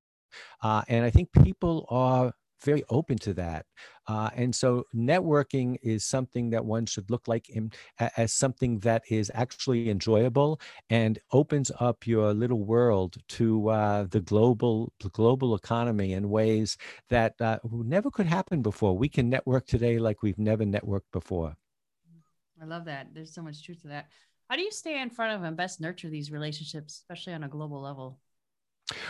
Uh, 0.62 0.82
and 0.88 1.04
I 1.04 1.11
think 1.11 1.30
people 1.32 1.87
are 1.88 2.32
very 2.64 2.85
open 2.88 3.18
to 3.18 3.35
that. 3.35 3.66
Uh, 4.09 4.31
and 4.35 4.55
so 4.55 4.85
networking 4.95 5.77
is 5.83 6.05
something 6.05 6.51
that 6.51 6.65
one 6.65 6.87
should 6.87 7.11
look 7.11 7.27
like 7.29 7.49
in, 7.51 7.73
as 8.17 8.33
something 8.33 8.79
that 8.81 9.03
is 9.11 9.31
actually 9.35 9.91
enjoyable 9.91 10.61
and 10.91 11.19
opens 11.33 11.71
up 11.81 12.07
your 12.07 12.33
little 12.35 12.65
world 12.65 13.17
to 13.29 13.69
uh, 13.69 14.05
the 14.05 14.21
global 14.21 14.93
the 15.01 15.09
global 15.11 15.55
economy 15.55 16.13
in 16.13 16.31
ways 16.31 16.77
that 17.09 17.35
uh, 17.41 17.59
never 17.73 18.11
could 18.11 18.27
happen 18.27 18.63
before. 18.63 18.97
We 18.97 19.09
can 19.09 19.29
network 19.29 19.67
today 19.67 19.99
like 19.99 20.23
we've 20.23 20.39
never 20.39 20.65
networked 20.65 21.11
before. 21.13 21.57
I 22.61 22.65
love 22.65 22.85
that. 22.87 23.15
There's 23.15 23.35
so 23.35 23.43
much 23.43 23.63
truth 23.63 23.83
to 23.83 23.89
that. 23.89 24.09
How 24.49 24.57
do 24.57 24.63
you 24.63 24.71
stay 24.71 25.01
in 25.01 25.11
front 25.11 25.35
of 25.35 25.43
and 25.43 25.57
best 25.57 25.81
nurture 25.81 26.09
these 26.09 26.31
relationships, 26.31 26.95
especially 26.95 27.35
on 27.35 27.45
a 27.45 27.49
global 27.49 27.81
level? 27.81 28.19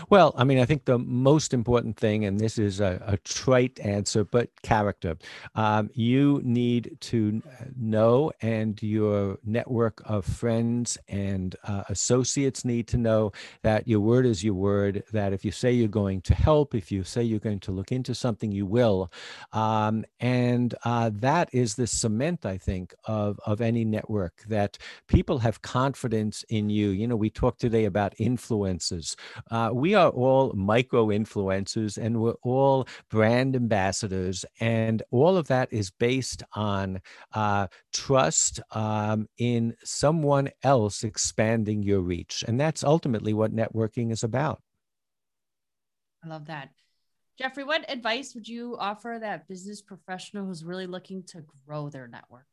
Well, 0.08 0.34
I 0.38 0.44
mean, 0.44 0.58
I 0.58 0.64
think 0.64 0.86
the 0.86 0.98
most 0.98 1.52
important 1.52 1.98
thing, 1.98 2.24
and 2.24 2.40
this 2.40 2.58
is 2.58 2.80
a, 2.80 3.02
a 3.06 3.18
trite 3.18 3.78
answer, 3.80 4.24
but 4.24 4.48
character. 4.62 5.18
Um, 5.54 5.90
you 5.92 6.40
need 6.44 6.96
to 7.02 7.42
know, 7.76 8.32
and 8.40 8.82
your 8.82 9.38
network 9.44 10.00
of 10.06 10.24
friends 10.24 10.96
and 11.08 11.54
uh, 11.64 11.84
associates 11.90 12.64
need 12.64 12.86
to 12.88 12.96
know 12.96 13.32
that 13.62 13.86
your 13.86 14.00
word 14.00 14.24
is 14.24 14.42
your 14.42 14.54
word, 14.54 15.04
that 15.12 15.34
if 15.34 15.44
you 15.44 15.52
say 15.52 15.72
you're 15.72 15.88
going 15.88 16.22
to 16.22 16.34
help, 16.34 16.74
if 16.74 16.90
you 16.90 17.04
say 17.04 17.22
you're 17.22 17.38
going 17.38 17.60
to 17.60 17.72
look 17.72 17.92
into 17.92 18.14
something, 18.14 18.50
you 18.50 18.64
will. 18.64 19.12
Um, 19.52 20.06
and 20.20 20.74
uh, 20.84 21.10
that 21.14 21.50
is 21.52 21.74
the 21.74 21.86
cement, 21.86 22.46
I 22.46 22.56
think, 22.56 22.94
of, 23.04 23.38
of 23.44 23.60
any 23.60 23.84
network 23.84 24.42
that 24.48 24.78
people 25.06 25.38
have 25.40 25.60
confidence 25.60 26.44
in 26.48 26.70
you. 26.70 26.88
You 26.88 27.06
know, 27.08 27.16
we 27.16 27.28
talked 27.28 27.60
today 27.60 27.84
about 27.84 28.14
influences. 28.18 29.16
Uh, 29.50 29.65
uh, 29.66 29.72
we 29.72 29.94
are 29.94 30.10
all 30.10 30.52
micro 30.54 31.06
influencers 31.06 31.98
and 31.98 32.20
we're 32.20 32.34
all 32.42 32.86
brand 33.10 33.56
ambassadors. 33.56 34.44
And 34.60 35.02
all 35.10 35.36
of 35.36 35.48
that 35.48 35.72
is 35.72 35.90
based 35.90 36.42
on 36.52 37.00
uh, 37.32 37.68
trust 37.92 38.60
um, 38.72 39.28
in 39.38 39.76
someone 39.84 40.50
else 40.62 41.04
expanding 41.04 41.82
your 41.82 42.00
reach. 42.00 42.44
And 42.46 42.60
that's 42.60 42.84
ultimately 42.84 43.34
what 43.34 43.54
networking 43.54 44.12
is 44.12 44.22
about. 44.22 44.60
I 46.24 46.28
love 46.28 46.46
that. 46.46 46.70
Geoffrey, 47.38 47.64
what 47.64 47.90
advice 47.90 48.34
would 48.34 48.48
you 48.48 48.76
offer 48.78 49.18
that 49.20 49.46
business 49.46 49.82
professional 49.82 50.46
who's 50.46 50.64
really 50.64 50.86
looking 50.86 51.22
to 51.24 51.44
grow 51.66 51.90
their 51.90 52.08
network? 52.08 52.46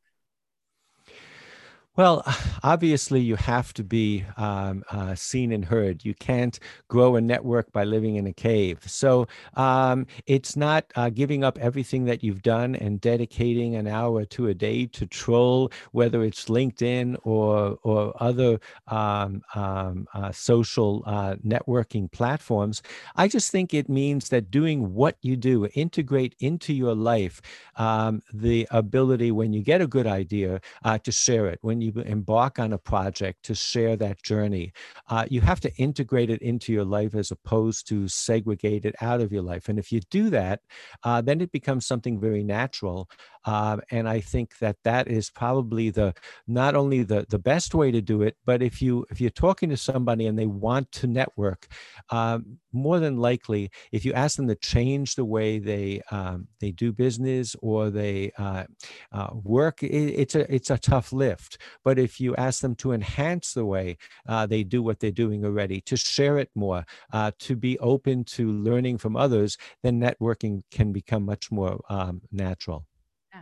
Well, 1.95 2.23
obviously, 2.63 3.21
you 3.21 3.35
have 3.35 3.73
to 3.75 3.83
be 3.83 4.25
um, 4.37 4.83
uh, 4.89 5.15
seen 5.15 5.51
and 5.51 5.65
heard. 5.65 6.03
You 6.05 6.13
can't 6.15 6.57
grow 6.87 7.15
a 7.15 7.21
network 7.21 7.71
by 7.71 7.83
living 7.83 8.15
in 8.15 8.25
a 8.27 8.33
cave. 8.33 8.79
So 8.87 9.27
um, 9.55 10.07
it's 10.25 10.55
not 10.55 10.85
uh, 10.95 11.09
giving 11.09 11.43
up 11.43 11.57
everything 11.59 12.05
that 12.05 12.23
you've 12.23 12.41
done 12.41 12.75
and 12.75 12.99
dedicating 12.99 13.75
an 13.75 13.87
hour 13.87 14.25
to 14.25 14.47
a 14.47 14.53
day 14.53 14.85
to 14.87 15.05
troll, 15.05 15.71
whether 15.91 16.23
it's 16.23 16.45
LinkedIn 16.45 17.17
or 17.23 17.77
or 17.83 18.13
other 18.21 18.59
um, 18.87 19.41
um 19.55 20.07
uh, 20.13 20.31
social 20.31 21.03
uh, 21.05 21.35
networking 21.45 22.11
platforms. 22.11 22.81
I 23.15 23.27
just 23.27 23.51
think 23.51 23.73
it 23.73 23.89
means 23.89 24.29
that 24.29 24.49
doing 24.51 24.93
what 24.93 25.17
you 25.21 25.35
do, 25.35 25.67
integrate 25.75 26.35
into 26.39 26.73
your 26.73 26.95
life 26.95 27.41
um, 27.75 28.21
the 28.33 28.67
ability 28.71 29.31
when 29.31 29.53
you 29.53 29.61
get 29.61 29.81
a 29.81 29.87
good 29.87 30.07
idea 30.07 30.61
uh, 30.83 30.97
to 30.99 31.11
share 31.11 31.47
it. 31.47 31.59
When 31.61 31.81
you 31.83 32.01
embark 32.01 32.59
on 32.59 32.73
a 32.73 32.77
project 32.77 33.43
to 33.43 33.55
share 33.55 33.95
that 33.97 34.21
journey, 34.23 34.73
uh, 35.09 35.25
you 35.29 35.41
have 35.41 35.59
to 35.61 35.75
integrate 35.75 36.29
it 36.29 36.41
into 36.41 36.73
your 36.73 36.85
life 36.85 37.15
as 37.15 37.31
opposed 37.31 37.87
to 37.89 38.07
segregate 38.07 38.85
it 38.85 38.95
out 39.01 39.21
of 39.21 39.31
your 39.31 39.43
life. 39.43 39.69
And 39.69 39.77
if 39.77 39.91
you 39.91 40.01
do 40.09 40.29
that, 40.29 40.61
uh, 41.03 41.21
then 41.21 41.41
it 41.41 41.51
becomes 41.51 41.85
something 41.85 42.19
very 42.19 42.43
natural. 42.43 43.09
Um, 43.45 43.81
and 43.91 44.07
I 44.07 44.19
think 44.19 44.57
that 44.59 44.77
that 44.83 45.07
is 45.07 45.29
probably 45.29 45.89
the 45.89 46.13
not 46.47 46.75
only 46.75 47.03
the 47.03 47.25
the 47.29 47.39
best 47.39 47.75
way 47.75 47.91
to 47.91 48.01
do 48.01 48.21
it, 48.21 48.37
but 48.45 48.61
if 48.61 48.81
you 48.81 49.05
if 49.09 49.19
you're 49.19 49.29
talking 49.29 49.69
to 49.69 49.77
somebody 49.77 50.27
and 50.27 50.37
they 50.37 50.45
want 50.45 50.91
to 50.93 51.07
network, 51.07 51.67
um, 52.09 52.59
more 52.71 52.99
than 52.99 53.17
likely, 53.17 53.71
if 53.91 54.05
you 54.05 54.13
ask 54.13 54.37
them 54.37 54.47
to 54.47 54.55
change 54.55 55.15
the 55.15 55.25
way 55.25 55.59
they 55.59 56.01
um, 56.11 56.47
they 56.59 56.71
do 56.71 56.91
business 56.91 57.55
or 57.61 57.89
they 57.89 58.31
uh, 58.37 58.63
uh, 59.11 59.29
work, 59.33 59.83
it, 59.83 59.87
it's 59.87 60.35
a 60.35 60.53
it's 60.53 60.69
a 60.69 60.77
tough 60.77 61.11
lift. 61.13 61.57
But 61.83 61.99
if 61.99 62.19
you 62.19 62.35
ask 62.35 62.61
them 62.61 62.75
to 62.75 62.93
enhance 62.93 63.53
the 63.53 63.65
way 63.65 63.97
uh, 64.27 64.45
they 64.45 64.63
do 64.63 64.81
what 64.81 64.99
they're 64.99 65.11
doing 65.11 65.45
already, 65.45 65.81
to 65.81 65.97
share 65.97 66.37
it 66.37 66.49
more, 66.55 66.85
uh, 67.11 67.31
to 67.39 67.55
be 67.55 67.77
open 67.79 68.23
to 68.23 68.51
learning 68.51 68.97
from 68.97 69.15
others, 69.15 69.57
then 69.83 69.99
networking 69.99 70.63
can 70.71 70.91
become 70.91 71.23
much 71.23 71.51
more 71.51 71.79
um, 71.89 72.21
natural. 72.31 72.85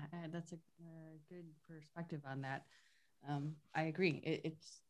Uh, 0.01 0.27
that's 0.31 0.51
a, 0.51 0.55
a, 0.55 1.17
good 1.29 1.45
perspective 1.67 2.21
on 2.29 2.41
that. 2.41 2.63
Um, 3.27 3.53
I 3.75 3.83
agree. 3.83 4.21
It, 4.23 4.41
it's 4.43 4.81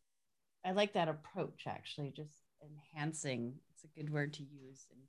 I 0.65 0.71
like 0.71 0.93
that 0.93 1.09
approach 1.09 1.63
actually, 1.67 2.11
just 2.11 2.35
enhancing. 2.63 3.53
It's 3.73 3.83
a 3.83 3.99
good 3.99 4.11
word 4.11 4.33
to 4.33 4.43
use, 4.43 4.87
and 4.91 5.01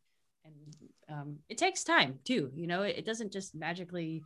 and 0.45 1.19
um, 1.19 1.39
it 1.49 1.59
takes 1.59 1.85
time 1.85 2.19
too. 2.25 2.51
You 2.55 2.67
know, 2.67 2.83
it, 2.83 2.97
it, 2.99 3.07
doesn't 3.07 3.33
just 3.33 3.55
magically 3.55 4.23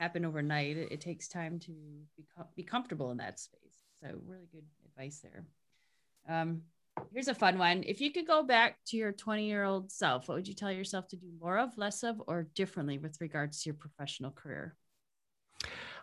happen 0.00 0.24
overnight. 0.24 0.76
It, 0.76 0.92
it 0.92 1.00
takes 1.00 1.28
time 1.28 1.58
to 1.60 1.70
be, 2.16 2.24
be 2.56 2.62
comfortable 2.62 3.10
in 3.10 3.18
that 3.18 3.38
space. 3.38 3.84
So 4.00 4.08
really 4.26 4.48
good 4.52 4.64
advice 4.86 5.20
there. 5.22 5.44
Um, 6.28 6.62
here's 7.12 7.28
a 7.28 7.34
fun 7.34 7.58
one. 7.58 7.82
If 7.86 8.00
you 8.00 8.12
could 8.12 8.26
go 8.26 8.42
back 8.42 8.76
to 8.86 8.96
your 8.96 9.12
20 9.12 9.46
year 9.46 9.64
old 9.64 9.90
self, 9.90 10.28
what 10.28 10.36
would 10.36 10.48
you 10.48 10.54
tell 10.54 10.72
yourself 10.72 11.08
to 11.08 11.16
do 11.16 11.28
more 11.40 11.58
of, 11.58 11.76
less 11.76 12.02
of, 12.02 12.22
or 12.26 12.48
differently 12.54 12.98
with 12.98 13.20
regards 13.20 13.62
to 13.62 13.70
your 13.70 13.74
professional 13.74 14.30
career? 14.30 14.76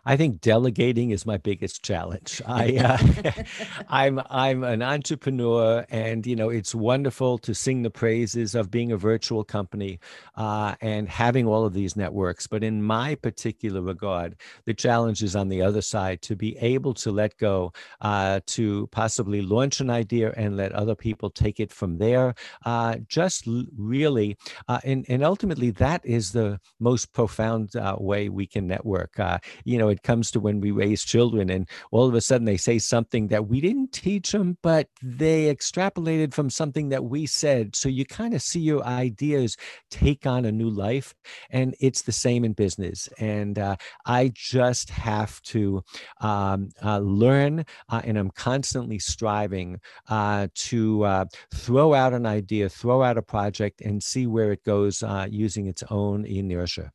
I 0.06 0.16
think 0.16 0.40
delegating 0.40 1.10
is 1.10 1.26
my 1.26 1.36
biggest 1.36 1.82
challenge. 1.82 2.40
I, 2.46 2.76
uh, 2.76 3.42
I'm 3.88 4.20
I'm 4.30 4.62
an 4.62 4.80
entrepreneur, 4.80 5.84
and 5.90 6.24
you 6.24 6.36
know 6.36 6.48
it's 6.48 6.76
wonderful 6.76 7.38
to 7.38 7.54
sing 7.54 7.82
the 7.82 7.90
praises 7.90 8.54
of 8.54 8.70
being 8.70 8.92
a 8.92 8.96
virtual 8.96 9.42
company 9.42 9.98
uh, 10.36 10.76
and 10.80 11.08
having 11.08 11.48
all 11.48 11.64
of 11.64 11.74
these 11.74 11.96
networks. 11.96 12.46
But 12.46 12.62
in 12.62 12.84
my 12.84 13.16
particular 13.16 13.82
regard, 13.82 14.36
the 14.64 14.74
challenge 14.74 15.24
is 15.24 15.34
on 15.34 15.48
the 15.48 15.60
other 15.60 15.82
side 15.82 16.22
to 16.22 16.36
be 16.36 16.56
able 16.58 16.94
to 16.94 17.10
let 17.10 17.36
go, 17.38 17.72
uh, 18.00 18.40
to 18.46 18.86
possibly 18.92 19.42
launch 19.42 19.80
an 19.80 19.90
idea 19.90 20.32
and 20.36 20.56
let 20.56 20.70
other 20.70 20.94
people 20.94 21.30
take 21.30 21.58
it 21.58 21.72
from 21.72 21.98
there. 21.98 22.36
Uh, 22.64 22.98
just 23.08 23.48
really, 23.76 24.36
uh, 24.68 24.78
and 24.84 25.04
and 25.08 25.24
ultimately 25.24 25.70
that 25.72 26.00
is 26.06 26.30
the 26.30 26.60
most 26.78 27.12
profound 27.12 27.74
uh, 27.74 27.96
way 27.98 28.28
we 28.28 28.46
can 28.46 28.68
network. 28.68 29.18
you 29.64 29.78
know 29.78 29.95
it 29.96 30.02
comes 30.02 30.30
to 30.30 30.40
when 30.40 30.60
we 30.60 30.70
raise 30.70 31.02
children 31.04 31.50
and 31.50 31.68
all 31.90 32.06
of 32.06 32.14
a 32.14 32.20
sudden 32.20 32.44
they 32.44 32.56
say 32.56 32.78
something 32.78 33.28
that 33.28 33.48
we 33.48 33.60
didn't 33.60 33.92
teach 33.92 34.32
them, 34.32 34.58
but 34.62 34.88
they 35.02 35.54
extrapolated 35.54 36.32
from 36.34 36.50
something 36.50 36.90
that 36.90 37.04
we 37.04 37.26
said. 37.26 37.74
So 37.74 37.88
you 37.88 38.04
kind 38.04 38.34
of 38.34 38.42
see 38.42 38.60
your 38.60 38.84
ideas 38.84 39.56
take 39.90 40.26
on 40.26 40.44
a 40.44 40.52
new 40.52 40.70
life. 40.70 41.14
And 41.50 41.74
it's 41.80 42.02
the 42.02 42.12
same 42.12 42.44
in 42.44 42.52
business. 42.52 43.08
And 43.18 43.58
uh, 43.58 43.76
I 44.04 44.32
just 44.34 44.90
have 44.90 45.40
to 45.42 45.82
um, 46.20 46.70
uh, 46.84 46.98
learn, 46.98 47.64
uh, 47.88 48.02
and 48.04 48.18
I'm 48.18 48.30
constantly 48.30 48.98
striving 48.98 49.80
uh, 50.08 50.48
to 50.68 51.04
uh, 51.04 51.24
throw 51.54 51.94
out 51.94 52.12
an 52.12 52.26
idea, 52.26 52.68
throw 52.68 53.02
out 53.02 53.18
a 53.18 53.22
project, 53.22 53.80
and 53.80 54.02
see 54.02 54.26
where 54.26 54.52
it 54.52 54.62
goes 54.64 55.02
uh, 55.02 55.26
using 55.30 55.66
its 55.66 55.82
own 55.90 56.24
inertia. 56.24 56.92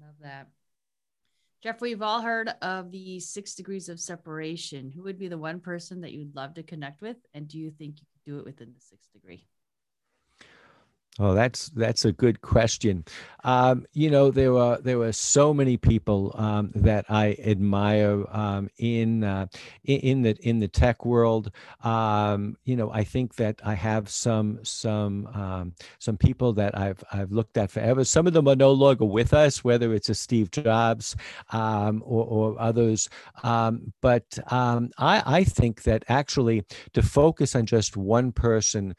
Love 0.00 0.14
that. 0.22 0.48
Jeff, 1.60 1.80
we've 1.80 2.02
all 2.02 2.22
heard 2.22 2.50
of 2.62 2.92
the 2.92 3.18
six 3.18 3.54
degrees 3.54 3.88
of 3.88 3.98
separation. 3.98 4.92
Who 4.94 5.02
would 5.02 5.18
be 5.18 5.26
the 5.26 5.36
one 5.36 5.58
person 5.58 6.00
that 6.02 6.12
you'd 6.12 6.36
love 6.36 6.54
to 6.54 6.62
connect 6.62 7.02
with? 7.02 7.16
And 7.34 7.48
do 7.48 7.58
you 7.58 7.72
think 7.72 7.98
you 7.98 8.06
could 8.12 8.30
do 8.30 8.38
it 8.38 8.44
within 8.44 8.72
the 8.72 8.80
sixth 8.80 9.12
degree? 9.12 9.44
Oh, 11.20 11.34
that's 11.34 11.68
that's 11.70 12.04
a 12.04 12.12
good 12.12 12.40
question. 12.42 13.04
Um, 13.42 13.86
you 13.92 14.10
know, 14.10 14.30
there 14.30 14.52
were 14.52 14.78
there 14.80 14.98
were 14.98 15.12
so 15.12 15.52
many 15.52 15.76
people 15.76 16.32
um, 16.36 16.70
that 16.76 17.06
I 17.08 17.36
admire 17.44 18.24
um, 18.30 18.68
in, 18.78 19.24
uh, 19.24 19.46
in 19.84 20.22
the 20.22 20.36
in 20.46 20.60
the 20.60 20.68
tech 20.68 21.04
world. 21.04 21.50
Um, 21.82 22.56
you 22.64 22.76
know, 22.76 22.90
I 22.92 23.02
think 23.02 23.34
that 23.36 23.60
I 23.64 23.74
have 23.74 24.08
some 24.08 24.60
some 24.62 25.26
um, 25.28 25.74
some 25.98 26.16
people 26.16 26.52
that 26.54 26.78
I've 26.78 27.02
I've 27.12 27.32
looked 27.32 27.56
at 27.56 27.70
forever. 27.70 28.04
Some 28.04 28.28
of 28.28 28.32
them 28.32 28.46
are 28.46 28.56
no 28.56 28.70
longer 28.70 29.04
with 29.04 29.32
us, 29.32 29.64
whether 29.64 29.94
it's 29.94 30.08
a 30.08 30.14
Steve 30.14 30.50
Jobs 30.52 31.16
um, 31.50 32.02
or, 32.04 32.24
or, 32.24 32.60
others. 32.60 33.08
but 33.42 34.38
I, 34.48 34.90
I 34.98 35.44
think 35.44 35.82
that 35.82 36.04
actually 36.08 36.64
to 36.92 37.02
focus 37.02 37.54
on 37.56 37.66
just 37.66 37.96
one 37.96 38.32
person 38.32 38.94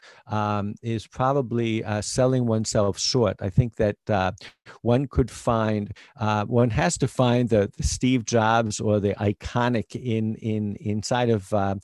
is 0.81 1.07
probably 1.07 1.83
uh, 1.83 2.01
selling 2.09 2.45
oneself 2.45 2.99
short. 2.99 3.37
I 3.41 3.49
think 3.49 3.75
that 3.75 3.97
uh, 4.07 4.31
one 4.81 5.07
could 5.07 5.31
find, 5.31 5.91
uh, 6.19 6.45
one 6.45 6.69
has 6.71 6.97
to 6.99 7.07
find 7.07 7.49
the, 7.49 7.71
the, 7.77 7.83
Steve 7.83 8.25
Jobs 8.25 8.79
or 8.79 8.99
the 8.99 9.13
iconic 9.15 9.95
in 9.95 10.35
in 10.35 10.75
inside 10.77 11.29
of 11.29 11.51
uh, 11.53 11.75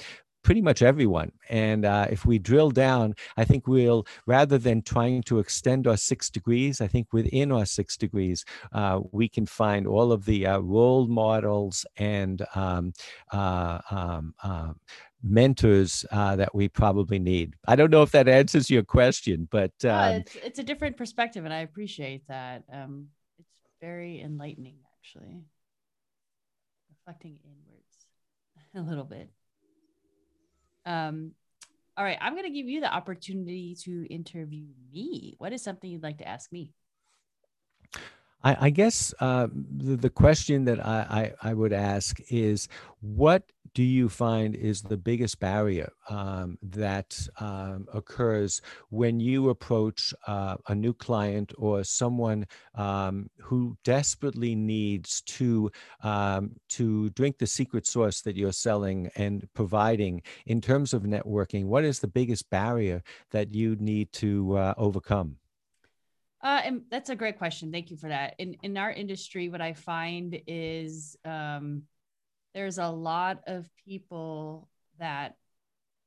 pretty 0.46 0.62
much 0.62 0.84
everyone. 0.84 1.32
And 1.50 1.86
uh, 1.86 2.06
if 2.12 2.24
we 2.24 2.38
drill 2.38 2.70
down, 2.70 3.16
I 3.36 3.46
think 3.46 3.68
we'll, 3.68 4.06
rather 4.28 4.60
than 4.60 4.84
trying 4.84 5.24
to 5.24 5.40
extend 5.40 5.88
our 5.88 5.98
six 5.98 6.30
degrees, 6.30 6.82
I 6.82 6.88
think 6.88 7.12
within 7.12 7.52
our 7.52 7.66
six 7.66 7.98
degrees, 7.98 8.46
uh, 8.72 9.00
we 9.12 9.28
can 9.28 9.48
find 9.48 9.88
all 9.88 10.12
of 10.12 10.26
the 10.26 10.46
uh, 10.46 10.60
role 10.60 11.08
models 11.08 11.84
and 11.98 12.46
um, 12.54 12.94
uh, 13.34 13.80
um, 13.90 14.36
um 14.44 14.76
mentors 15.24 16.06
uh, 16.12 16.36
that 16.36 16.54
we 16.54 16.68
probably 16.68 17.20
need. 17.20 17.56
I 17.68 17.76
don't 17.76 17.92
know 17.92 18.04
if 18.04 18.12
that 18.12 18.28
answers 18.28 18.70
your 18.70 18.84
question, 18.84 19.48
but 19.52 19.74
um, 19.84 20.16
it's, 20.16 20.36
it's 20.36 20.60
a 20.60 20.64
different 20.64 20.98
perspective, 20.98 21.46
and 21.46 21.54
I 21.54 21.60
appreciate 21.60 22.28
that. 22.28 22.64
Um, 22.72 23.08
it's 23.40 23.60
very 23.82 24.22
enlightening, 24.22 24.78
actually, 25.00 25.44
reflecting 26.90 27.38
inwards 27.44 28.08
a 28.76 28.82
little 28.82 29.06
bit. 29.06 29.30
Um, 30.86 31.32
all 31.98 32.04
right, 32.04 32.18
I'm 32.20 32.34
going 32.34 32.46
to 32.46 32.52
give 32.52 32.68
you 32.68 32.82
the 32.82 32.94
opportunity 32.94 33.76
to 33.84 34.06
interview 34.14 34.68
me. 34.92 35.36
What 35.38 35.54
is 35.54 35.64
something 35.64 35.90
you'd 35.90 36.04
like 36.04 36.18
to 36.18 36.28
ask 36.28 36.52
me? 36.52 36.74
I, 38.44 38.58
I 38.68 38.70
guess 38.70 39.14
uh, 39.20 39.48
the, 39.52 39.96
the, 39.96 40.10
question 40.10 40.66
that 40.66 40.86
I, 40.86 41.34
I, 41.42 41.50
I, 41.50 41.54
would 41.54 41.74
ask 41.74 42.20
is 42.30 42.68
what 43.02 43.44
do 43.76 43.84
you 43.84 44.08
find 44.08 44.56
is 44.56 44.82
the 44.82 44.96
biggest 44.96 45.40
barrier 45.40 45.92
um, 46.10 46.58
that 46.64 47.28
um, 47.42 47.86
occurs 47.94 48.62
when 48.90 49.20
you 49.20 49.50
approach 49.50 50.14
uh, 50.28 50.56
a 50.70 50.74
new 50.74 50.94
client 50.94 51.52
or 51.58 51.84
someone 51.84 52.48
um, 52.76 53.30
who 53.38 53.78
desperately 53.84 54.56
needs 54.56 55.22
to 55.24 55.70
um, 56.02 56.56
to 56.70 57.10
drink 57.12 57.38
the 57.38 57.46
secret 57.46 57.86
sauce 57.86 58.22
that 58.22 58.38
you're 58.38 58.54
selling 58.54 59.12
and 59.18 59.48
providing 59.54 60.22
in 60.46 60.62
terms 60.62 60.94
of 60.94 61.04
networking? 61.04 61.66
What 61.66 61.84
is 61.84 62.00
the 62.00 62.08
biggest 62.08 62.50
barrier 62.50 63.04
that 63.32 63.54
you 63.54 63.76
need 63.76 64.12
to 64.14 64.58
uh, 64.58 64.74
overcome? 64.78 65.36
Uh, 66.42 66.62
and 66.64 66.84
that's 66.90 67.10
a 67.10 67.16
great 67.16 67.38
question. 67.38 67.74
Thank 67.74 67.92
you 67.92 67.98
for 67.98 68.08
that. 68.08 68.36
In 68.38 68.56
in 68.64 68.78
our 68.78 68.92
industry, 68.92 69.50
what 69.50 69.62
I 69.62 69.74
find 69.74 70.40
is 70.48 71.18
um, 71.26 71.84
there's 72.56 72.78
a 72.78 72.88
lot 72.88 73.42
of 73.48 73.70
people 73.86 74.70
that 74.98 75.36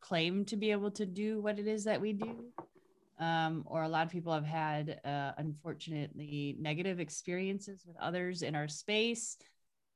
claim 0.00 0.46
to 0.46 0.56
be 0.56 0.70
able 0.70 0.90
to 0.92 1.04
do 1.04 1.40
what 1.40 1.58
it 1.58 1.68
is 1.68 1.84
that 1.84 2.00
we 2.00 2.14
do, 2.14 2.46
um, 3.20 3.64
or 3.66 3.82
a 3.82 3.88
lot 3.88 4.06
of 4.06 4.10
people 4.10 4.32
have 4.32 4.46
had 4.46 4.98
uh, 5.04 5.32
unfortunately 5.36 6.56
negative 6.58 7.00
experiences 7.00 7.84
with 7.86 7.96
others 8.00 8.40
in 8.40 8.54
our 8.54 8.66
space. 8.66 9.36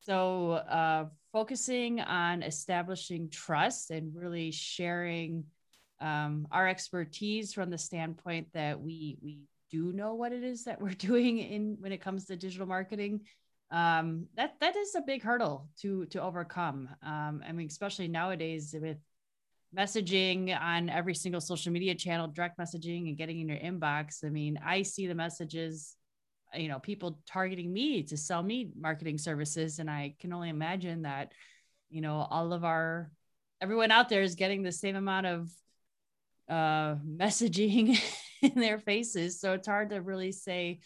So 0.03 0.53
uh, 0.53 1.07
focusing 1.33 2.01
on 2.01 2.43
establishing 2.43 3.31
trust 3.31 3.91
and 3.91 4.15
really 4.15 4.51
sharing 4.51 5.45
um, 6.01 6.47
our 6.51 6.69
expertise 6.69 7.55
from 7.55 7.71
the 7.71 7.79
standpoint 7.79 8.49
that 8.53 8.79
we 8.79 9.17
we 9.23 9.39
do 9.71 9.93
know 9.93 10.15
what 10.15 10.33
it 10.33 10.45
is 10.45 10.65
that 10.65 10.83
we're 10.83 10.91
doing 10.99 11.39
in 11.39 11.77
when 11.81 11.93
it 11.93 12.03
comes 12.03 12.27
to 12.27 12.37
digital 12.37 12.67
marketing 12.67 13.23
um, 13.73 14.27
that 14.37 14.55
that 14.61 14.77
is 14.77 14.95
a 14.95 15.01
big 15.01 15.23
hurdle 15.23 15.69
to 15.81 16.07
to 16.07 16.23
overcome. 16.23 16.89
Um, 17.03 17.43
i 17.47 17.53
mean 17.53 17.67
especially 17.67 18.07
nowadays 18.07 18.75
with 18.79 18.99
messaging 19.77 20.57
on 20.61 20.91
every 20.91 21.15
single 21.15 21.41
social 21.41 21.73
media 21.73 21.95
channel 21.95 22.29
direct 22.29 22.59
messaging 22.59 23.09
and 23.09 23.17
getting 23.17 23.41
in 23.41 23.49
your 23.49 23.59
inbox. 23.59 24.25
I 24.25 24.29
mean 24.29 24.59
i 24.65 24.83
see 24.83 25.07
the 25.07 25.15
messages 25.15 25.97
you 26.55 26.69
know 26.69 26.79
people 26.79 27.19
targeting 27.27 27.73
me 27.73 28.03
to 28.05 28.17
sell 28.17 28.43
me 28.43 28.71
marketing 28.79 29.19
services. 29.19 29.79
And 29.79 29.91
i 29.91 30.15
can 30.21 30.33
only 30.33 30.51
imagine 30.51 31.03
that 31.03 31.33
you 31.89 32.03
know 32.03 32.27
all 32.31 32.53
of 32.53 32.65
our 32.65 33.11
everyone 33.63 33.91
out 33.91 34.09
there 34.09 34.23
is 34.23 34.35
getting 34.35 34.63
the 34.63 34.73
same 34.73 34.97
amount 34.97 35.27
of 35.27 35.51
uh, 36.49 36.97
messaging 37.07 37.99
in 38.43 38.55
their 38.57 38.79
faces. 38.79 39.41
So 39.41 39.55
it's 39.55 39.69
hard 39.69 39.91
to 39.91 40.03
really 40.03 40.33
say, 40.33 40.81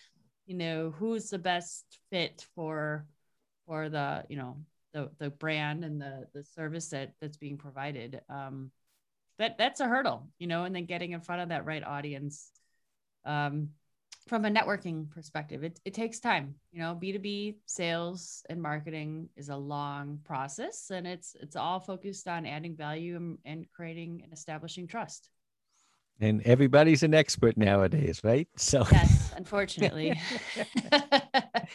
you 0.46 0.56
know, 0.56 0.94
who's 0.96 1.30
the 1.30 1.38
best 1.38 1.84
fit 2.10 2.46
for 2.54 3.06
for 3.66 3.88
the, 3.88 4.24
you 4.28 4.36
know, 4.36 4.56
the 4.92 5.10
the 5.18 5.30
brand 5.30 5.84
and 5.84 6.00
the 6.00 6.26
the 6.32 6.44
service 6.44 6.88
that 6.88 7.12
that's 7.20 7.36
being 7.36 7.58
provided. 7.58 8.20
Um, 8.28 8.70
that 9.38 9.58
that's 9.58 9.80
a 9.80 9.86
hurdle, 9.86 10.28
you 10.38 10.46
know, 10.46 10.64
and 10.64 10.74
then 10.74 10.86
getting 10.86 11.12
in 11.12 11.20
front 11.20 11.42
of 11.42 11.48
that 11.50 11.66
right 11.66 11.84
audience. 11.84 12.50
Um, 13.24 13.70
from 14.26 14.44
a 14.44 14.50
networking 14.50 15.08
perspective, 15.10 15.62
it, 15.62 15.78
it 15.84 15.94
takes 15.94 16.18
time. 16.18 16.56
You 16.72 16.80
know, 16.80 16.98
B2B 17.00 17.56
sales 17.66 18.44
and 18.48 18.60
marketing 18.60 19.28
is 19.36 19.50
a 19.50 19.56
long 19.56 20.18
process 20.24 20.90
and 20.90 21.06
it's 21.06 21.36
it's 21.40 21.56
all 21.56 21.78
focused 21.78 22.26
on 22.26 22.46
adding 22.46 22.76
value 22.76 23.16
and, 23.16 23.38
and 23.44 23.66
creating 23.72 24.22
and 24.24 24.32
establishing 24.32 24.86
trust 24.86 25.30
and 26.20 26.42
everybody's 26.42 27.02
an 27.02 27.14
expert 27.14 27.56
nowadays, 27.56 28.20
right? 28.24 28.48
So 28.56 28.84
yes, 28.90 29.32
unfortunately. 29.36 30.18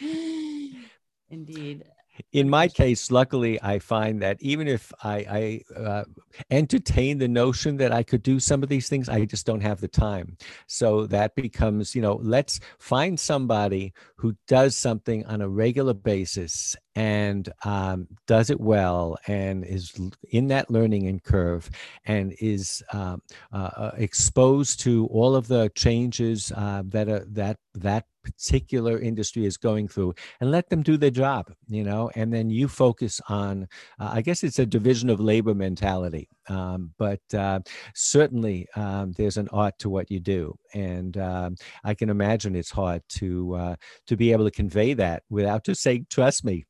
Indeed 1.30 1.84
in 2.32 2.48
my 2.48 2.68
case, 2.68 3.10
luckily, 3.10 3.60
I 3.62 3.78
find 3.78 4.22
that 4.22 4.36
even 4.40 4.68
if 4.68 4.92
I, 5.02 5.62
I 5.76 5.78
uh, 5.80 6.04
entertain 6.50 7.18
the 7.18 7.28
notion 7.28 7.76
that 7.78 7.92
I 7.92 8.02
could 8.02 8.22
do 8.22 8.40
some 8.40 8.62
of 8.62 8.68
these 8.68 8.88
things, 8.88 9.08
I 9.08 9.24
just 9.24 9.46
don't 9.46 9.60
have 9.60 9.80
the 9.80 9.88
time. 9.88 10.36
So 10.66 11.06
that 11.06 11.34
becomes, 11.34 11.94
you 11.94 12.02
know, 12.02 12.20
let's 12.22 12.60
find 12.78 13.18
somebody 13.18 13.92
who 14.16 14.36
does 14.46 14.76
something 14.76 15.24
on 15.26 15.40
a 15.40 15.48
regular 15.48 15.94
basis 15.94 16.76
and 16.94 17.48
um, 17.64 18.06
does 18.26 18.50
it 18.50 18.60
well 18.60 19.16
and 19.26 19.64
is 19.64 19.92
in 20.30 20.48
that 20.48 20.70
learning 20.70 21.08
and 21.08 21.22
curve 21.22 21.70
and 22.04 22.34
is 22.40 22.82
um, 22.92 23.22
uh, 23.52 23.70
uh, 23.76 23.90
exposed 23.96 24.80
to 24.80 25.06
all 25.06 25.34
of 25.34 25.48
the 25.48 25.70
changes 25.74 26.52
uh, 26.56 26.82
that 26.86 27.08
are, 27.08 27.24
that 27.30 27.56
that 27.74 28.04
particular 28.22 28.98
industry 28.98 29.44
is 29.44 29.56
going 29.56 29.88
through 29.88 30.14
and 30.40 30.50
let 30.50 30.68
them 30.68 30.82
do 30.82 30.96
their 30.96 31.10
job 31.10 31.52
you 31.68 31.84
know 31.84 32.10
and 32.14 32.32
then 32.32 32.50
you 32.50 32.68
focus 32.68 33.20
on 33.28 33.66
uh, 34.00 34.10
i 34.12 34.20
guess 34.20 34.44
it's 34.44 34.58
a 34.58 34.66
division 34.66 35.10
of 35.10 35.20
labor 35.20 35.54
mentality 35.54 36.28
um, 36.48 36.92
but 36.98 37.20
uh, 37.34 37.60
certainly 37.94 38.66
um, 38.76 39.12
there's 39.12 39.36
an 39.36 39.48
art 39.52 39.74
to 39.78 39.88
what 39.88 40.10
you 40.10 40.20
do 40.20 40.54
and 40.74 41.16
um, 41.18 41.54
i 41.84 41.94
can 41.94 42.10
imagine 42.10 42.54
it's 42.54 42.70
hard 42.70 43.02
to 43.08 43.54
uh, 43.54 43.76
to 44.06 44.16
be 44.16 44.32
able 44.32 44.44
to 44.44 44.50
convey 44.50 44.94
that 44.94 45.22
without 45.30 45.64
just 45.64 45.82
saying 45.82 46.06
trust 46.10 46.44
me. 46.44 46.64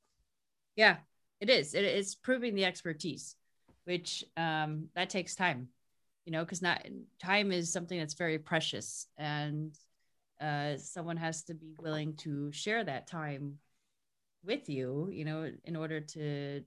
Yeah 0.76 0.96
it 1.42 1.50
is 1.50 1.74
it 1.74 1.84
is 1.84 2.14
proving 2.14 2.54
the 2.54 2.64
expertise 2.64 3.34
which 3.84 4.24
um, 4.36 4.88
that 4.94 5.10
takes 5.10 5.34
time 5.34 5.68
you 6.24 6.32
know 6.32 6.44
because 6.44 6.62
not 6.62 6.86
time 7.20 7.50
is 7.50 7.72
something 7.72 7.98
that's 7.98 8.14
very 8.14 8.38
precious 8.38 9.08
and 9.18 9.76
uh, 10.42 10.76
someone 10.76 11.16
has 11.16 11.44
to 11.44 11.54
be 11.54 11.74
willing 11.78 12.14
to 12.16 12.50
share 12.52 12.82
that 12.82 13.06
time 13.06 13.58
with 14.44 14.68
you, 14.68 15.08
you 15.12 15.24
know, 15.24 15.50
in 15.64 15.76
order 15.76 16.00
to 16.00 16.62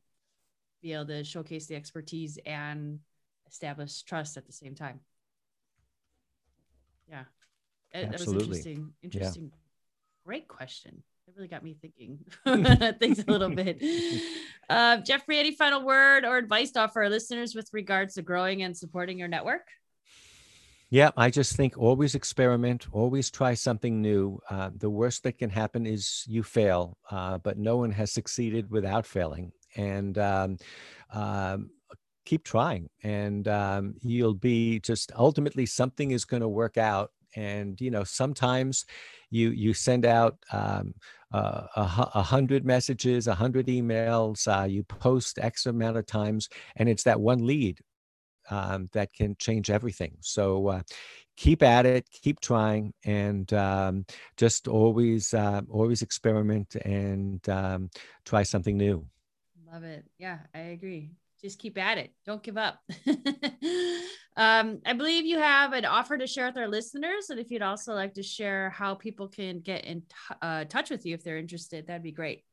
be 0.82 0.94
able 0.94 1.06
to 1.08 1.24
showcase 1.24 1.68
the 1.68 1.76
expertise 1.76 2.40
and 2.46 3.00
establish 3.48 4.04
trust 4.04 4.38
at 4.38 4.46
the 4.46 4.54
same 4.54 4.76
time. 4.76 5.00
Yeah. 7.10 7.24
It, 7.92 8.12
that 8.12 8.20
was 8.20 8.32
interesting. 8.32 8.94
Interesting. 9.04 9.44
Yeah. 9.44 9.58
Great 10.26 10.48
question. 10.48 11.04
It 11.28 11.34
really 11.36 11.48
got 11.48 11.64
me 11.64 11.76
thinking 11.82 12.20
things 13.00 13.20
a 13.20 13.32
little 13.32 13.50
bit. 13.50 13.82
Uh, 14.70 14.98
Geoffrey, 14.98 15.40
any 15.40 15.52
final 15.52 15.84
word 15.84 16.24
or 16.24 16.38
advice 16.38 16.72
to 16.72 16.82
offer 16.82 17.04
our 17.04 17.10
listeners 17.10 17.56
with 17.56 17.70
regards 17.74 18.16
to 18.16 18.22
growing 18.22 18.64
and 18.64 18.76
supporting 18.76 19.20
your 19.20 19.28
network? 19.28 19.68
Yeah, 20.96 21.12
I 21.18 21.30
just 21.30 21.58
think 21.58 21.78
always 21.78 22.16
experiment, 22.16 22.88
always 22.94 23.30
try 23.30 23.54
something 23.54 24.02
new. 24.02 24.40
Uh, 24.50 24.70
the 24.78 24.90
worst 24.90 25.24
that 25.24 25.38
can 25.38 25.50
happen 25.50 25.86
is 25.86 26.24
you 26.26 26.42
fail, 26.42 26.98
uh, 27.12 27.38
but 27.38 27.58
no 27.58 27.76
one 27.76 27.92
has 27.92 28.14
succeeded 28.14 28.72
without 28.72 29.06
failing. 29.06 29.52
And 29.76 30.18
um, 30.18 30.58
um, 31.12 31.70
keep 32.24 32.46
trying, 32.46 32.88
and 33.04 33.46
um, 33.50 33.96
you'll 34.04 34.36
be 34.36 34.80
just 34.80 35.12
ultimately 35.18 35.66
something 35.66 36.12
is 36.12 36.24
going 36.24 36.40
to 36.40 36.48
work 36.48 36.78
out. 36.78 37.12
And 37.36 37.82
you 37.82 37.92
know, 37.92 38.06
sometimes 38.06 38.86
you 39.30 39.50
you 39.50 39.74
send 39.74 40.06
out 40.06 40.38
um, 40.54 40.94
uh, 41.34 41.68
a, 41.76 42.10
a, 42.16 42.22
hundred 42.22 42.64
messages, 42.64 43.28
a 43.28 43.36
hundred 43.36 43.68
emails, 43.68 44.48
uh, 44.48 44.64
you 44.64 44.84
post 44.84 45.40
X 45.42 45.66
amount 45.66 45.98
of 45.98 46.06
times, 46.06 46.48
and 46.78 46.88
it's 46.88 47.04
that 47.04 47.20
one 47.20 47.46
lead 47.46 47.82
um, 48.50 48.90
that 48.94 49.14
can 49.14 49.36
change 49.40 49.70
everything. 49.70 50.18
So 50.22 50.68
uh, 50.68 50.82
keep 51.38 51.64
at 51.64 51.86
it, 51.86 52.10
keep 52.12 52.40
trying, 52.40 52.94
and 53.04 53.52
um, 53.54 54.06
just 54.38 54.68
always 54.68 55.34
uh, 55.34 55.62
always 55.70 56.02
experiment 56.02 56.76
and 56.76 57.48
um, 57.50 57.90
try 58.26 58.44
something 58.44 58.78
new. 58.78 59.06
Love 59.72 59.84
it. 59.84 60.06
Yeah, 60.18 60.40
I 60.54 60.60
agree. 60.60 61.12
Just 61.42 61.60
keep 61.60 61.78
at 61.78 61.98
it. 61.98 62.14
Don't 62.26 62.42
give 62.42 62.58
up. 62.58 62.80
um, 64.38 64.80
I 64.86 64.94
believe 64.96 65.26
you 65.26 65.38
have 65.38 65.74
an 65.74 65.86
offer 65.86 66.18
to 66.18 66.26
share 66.26 66.48
with 66.48 66.58
our 66.58 66.68
listeners, 66.68 67.30
and 67.30 67.40
if 67.40 67.52
you'd 67.52 67.62
also 67.62 67.94
like 67.94 68.14
to 68.14 68.24
share 68.24 68.70
how 68.70 68.96
people 68.96 69.28
can 69.28 69.60
get 69.60 69.86
in 69.86 70.02
t- 70.02 70.36
uh, 70.42 70.64
touch 70.66 70.90
with 70.90 71.06
you 71.06 71.14
if 71.14 71.24
they're 71.24 71.38
interested, 71.38 71.88
that'd 71.88 72.04
be 72.04 72.12
great. 72.12 72.44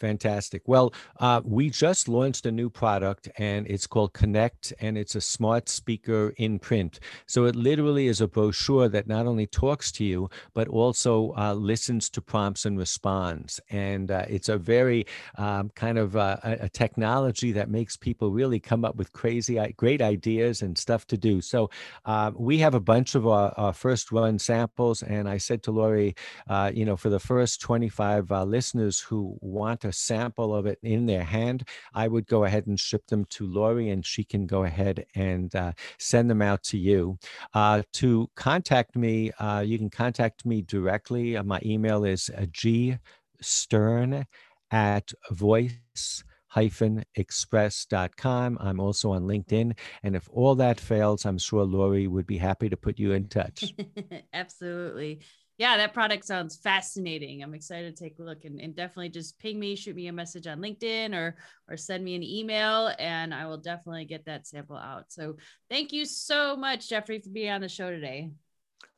Fantastic. 0.00 0.62
Well, 0.66 0.94
uh, 1.18 1.42
we 1.44 1.68
just 1.68 2.08
launched 2.08 2.46
a 2.46 2.50
new 2.50 2.70
product 2.70 3.28
and 3.36 3.66
it's 3.66 3.86
called 3.86 4.14
Connect 4.14 4.72
and 4.80 4.96
it's 4.96 5.14
a 5.14 5.20
smart 5.20 5.68
speaker 5.68 6.32
in 6.38 6.58
print. 6.58 7.00
So 7.26 7.44
it 7.44 7.54
literally 7.54 8.06
is 8.06 8.22
a 8.22 8.26
brochure 8.26 8.88
that 8.88 9.06
not 9.06 9.26
only 9.26 9.46
talks 9.46 9.92
to 9.92 10.04
you, 10.04 10.30
but 10.54 10.68
also 10.68 11.34
uh, 11.36 11.52
listens 11.52 12.08
to 12.10 12.22
prompts 12.22 12.64
and 12.64 12.78
responds. 12.78 13.60
And 13.68 14.10
uh, 14.10 14.24
it's 14.26 14.48
a 14.48 14.56
very 14.56 15.04
um, 15.36 15.70
kind 15.74 15.98
of 15.98 16.16
uh, 16.16 16.38
a, 16.44 16.52
a, 16.62 16.68
technology 16.70 17.52
that 17.52 17.68
makes 17.68 17.96
people 17.96 18.30
really 18.30 18.58
come 18.58 18.86
up 18.86 18.96
with 18.96 19.12
crazy, 19.12 19.60
great 19.76 20.00
ideas 20.00 20.62
and 20.62 20.78
stuff 20.78 21.06
to 21.08 21.18
do. 21.18 21.42
So 21.42 21.68
um, 22.06 22.34
we 22.38 22.56
have 22.58 22.74
a 22.74 22.80
bunch 22.80 23.14
of 23.14 23.26
our, 23.26 23.52
our, 23.58 23.74
first 23.74 24.12
run 24.12 24.38
samples. 24.38 25.02
And 25.02 25.28
I 25.28 25.36
said 25.36 25.62
to 25.64 25.70
Lori, 25.70 26.14
uh, 26.48 26.70
you 26.72 26.86
know, 26.86 26.96
for 26.96 27.10
the 27.10 27.20
first 27.20 27.60
25 27.60 28.32
uh, 28.32 28.44
listeners 28.44 28.98
who 29.00 29.36
want 29.40 29.80
to 29.80 29.89
a 29.90 29.92
sample 29.92 30.54
of 30.54 30.64
it 30.66 30.78
in 30.82 31.04
their 31.06 31.24
hand, 31.24 31.68
I 31.92 32.08
would 32.08 32.26
go 32.26 32.44
ahead 32.44 32.66
and 32.66 32.78
ship 32.78 33.06
them 33.08 33.26
to 33.30 33.46
Lori 33.46 33.90
and 33.90 34.06
she 34.06 34.24
can 34.24 34.46
go 34.46 34.64
ahead 34.64 35.04
and 35.14 35.54
uh, 35.54 35.72
send 35.98 36.30
them 36.30 36.40
out 36.40 36.62
to 36.64 36.78
you. 36.78 37.18
Uh, 37.52 37.82
to 37.94 38.30
contact 38.36 38.96
me, 38.96 39.32
uh, 39.32 39.60
you 39.60 39.76
can 39.76 39.90
contact 39.90 40.46
me 40.46 40.62
directly. 40.62 41.36
Uh, 41.36 41.42
my 41.42 41.60
email 41.64 42.04
is 42.04 42.30
uh, 42.30 42.46
g 42.50 42.96
stern 43.42 44.26
at 44.70 45.12
voice 45.30 46.24
hyphen 46.50 47.04
express.com. 47.14 48.58
I'm 48.60 48.80
also 48.80 49.12
on 49.12 49.22
LinkedIn. 49.22 49.78
And 50.02 50.16
if 50.16 50.28
all 50.32 50.56
that 50.56 50.80
fails, 50.80 51.24
I'm 51.24 51.38
sure 51.38 51.64
Lori 51.64 52.08
would 52.08 52.26
be 52.26 52.38
happy 52.38 52.68
to 52.68 52.76
put 52.76 52.98
you 52.98 53.12
in 53.12 53.28
touch. 53.28 53.72
Absolutely 54.32 55.20
yeah, 55.60 55.76
that 55.76 55.92
product 55.92 56.24
sounds 56.24 56.56
fascinating. 56.56 57.42
I'm 57.42 57.52
excited 57.52 57.94
to 57.94 58.02
take 58.02 58.18
a 58.18 58.22
look 58.22 58.46
and, 58.46 58.58
and 58.58 58.74
definitely 58.74 59.10
just 59.10 59.38
ping 59.38 59.60
me, 59.60 59.76
shoot 59.76 59.94
me 59.94 60.06
a 60.06 60.12
message 60.12 60.46
on 60.46 60.58
LinkedIn 60.58 61.14
or 61.14 61.36
or 61.68 61.76
send 61.76 62.02
me 62.02 62.14
an 62.14 62.22
email 62.22 62.90
and 62.98 63.34
I 63.34 63.46
will 63.46 63.58
definitely 63.58 64.06
get 64.06 64.24
that 64.24 64.46
sample 64.46 64.78
out. 64.78 65.12
So 65.12 65.36
thank 65.68 65.92
you 65.92 66.06
so 66.06 66.56
much, 66.56 66.88
Geoffrey, 66.88 67.18
for 67.18 67.28
being 67.28 67.50
on 67.50 67.60
the 67.60 67.68
show 67.68 67.90
today. 67.90 68.30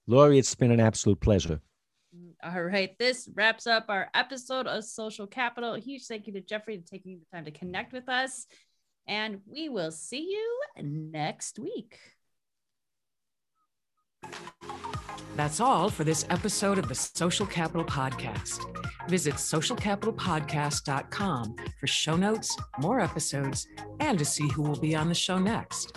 Lori, 0.06 0.38
it's 0.38 0.54
been 0.54 0.70
an 0.70 0.78
absolute 0.78 1.18
pleasure. 1.18 1.60
Mm, 2.16 2.34
all 2.44 2.62
right. 2.62 2.96
This 2.96 3.28
wraps 3.34 3.66
up 3.66 3.86
our 3.88 4.08
episode 4.14 4.68
of 4.68 4.84
Social 4.84 5.26
Capital. 5.26 5.74
A 5.74 5.80
huge 5.80 6.06
thank 6.06 6.28
you 6.28 6.32
to 6.34 6.40
Geoffrey 6.40 6.78
for 6.78 6.86
taking 6.86 7.18
the 7.18 7.36
time 7.36 7.44
to 7.44 7.50
connect 7.50 7.92
with 7.92 8.08
us. 8.08 8.46
And 9.08 9.40
we 9.46 9.68
will 9.68 9.90
see 9.90 10.30
you 10.30 10.60
next 10.80 11.58
week. 11.58 11.98
That's 15.34 15.60
all 15.60 15.88
for 15.88 16.04
this 16.04 16.26
episode 16.28 16.76
of 16.78 16.88
the 16.88 16.94
Social 16.94 17.46
Capital 17.46 17.84
Podcast. 17.84 18.60
Visit 19.08 19.36
socialcapitalpodcast.com 19.36 21.56
for 21.80 21.86
show 21.86 22.16
notes, 22.16 22.54
more 22.78 23.00
episodes, 23.00 23.66
and 24.00 24.18
to 24.18 24.26
see 24.26 24.46
who 24.50 24.60
will 24.62 24.78
be 24.78 24.94
on 24.94 25.08
the 25.08 25.14
show 25.14 25.38
next. 25.38 25.96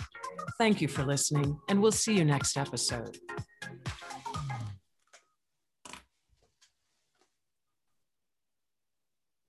Thank 0.58 0.80
you 0.80 0.88
for 0.88 1.04
listening, 1.04 1.58
and 1.68 1.82
we'll 1.82 1.92
see 1.92 2.16
you 2.16 2.24
next 2.24 2.56
episode. 2.56 3.18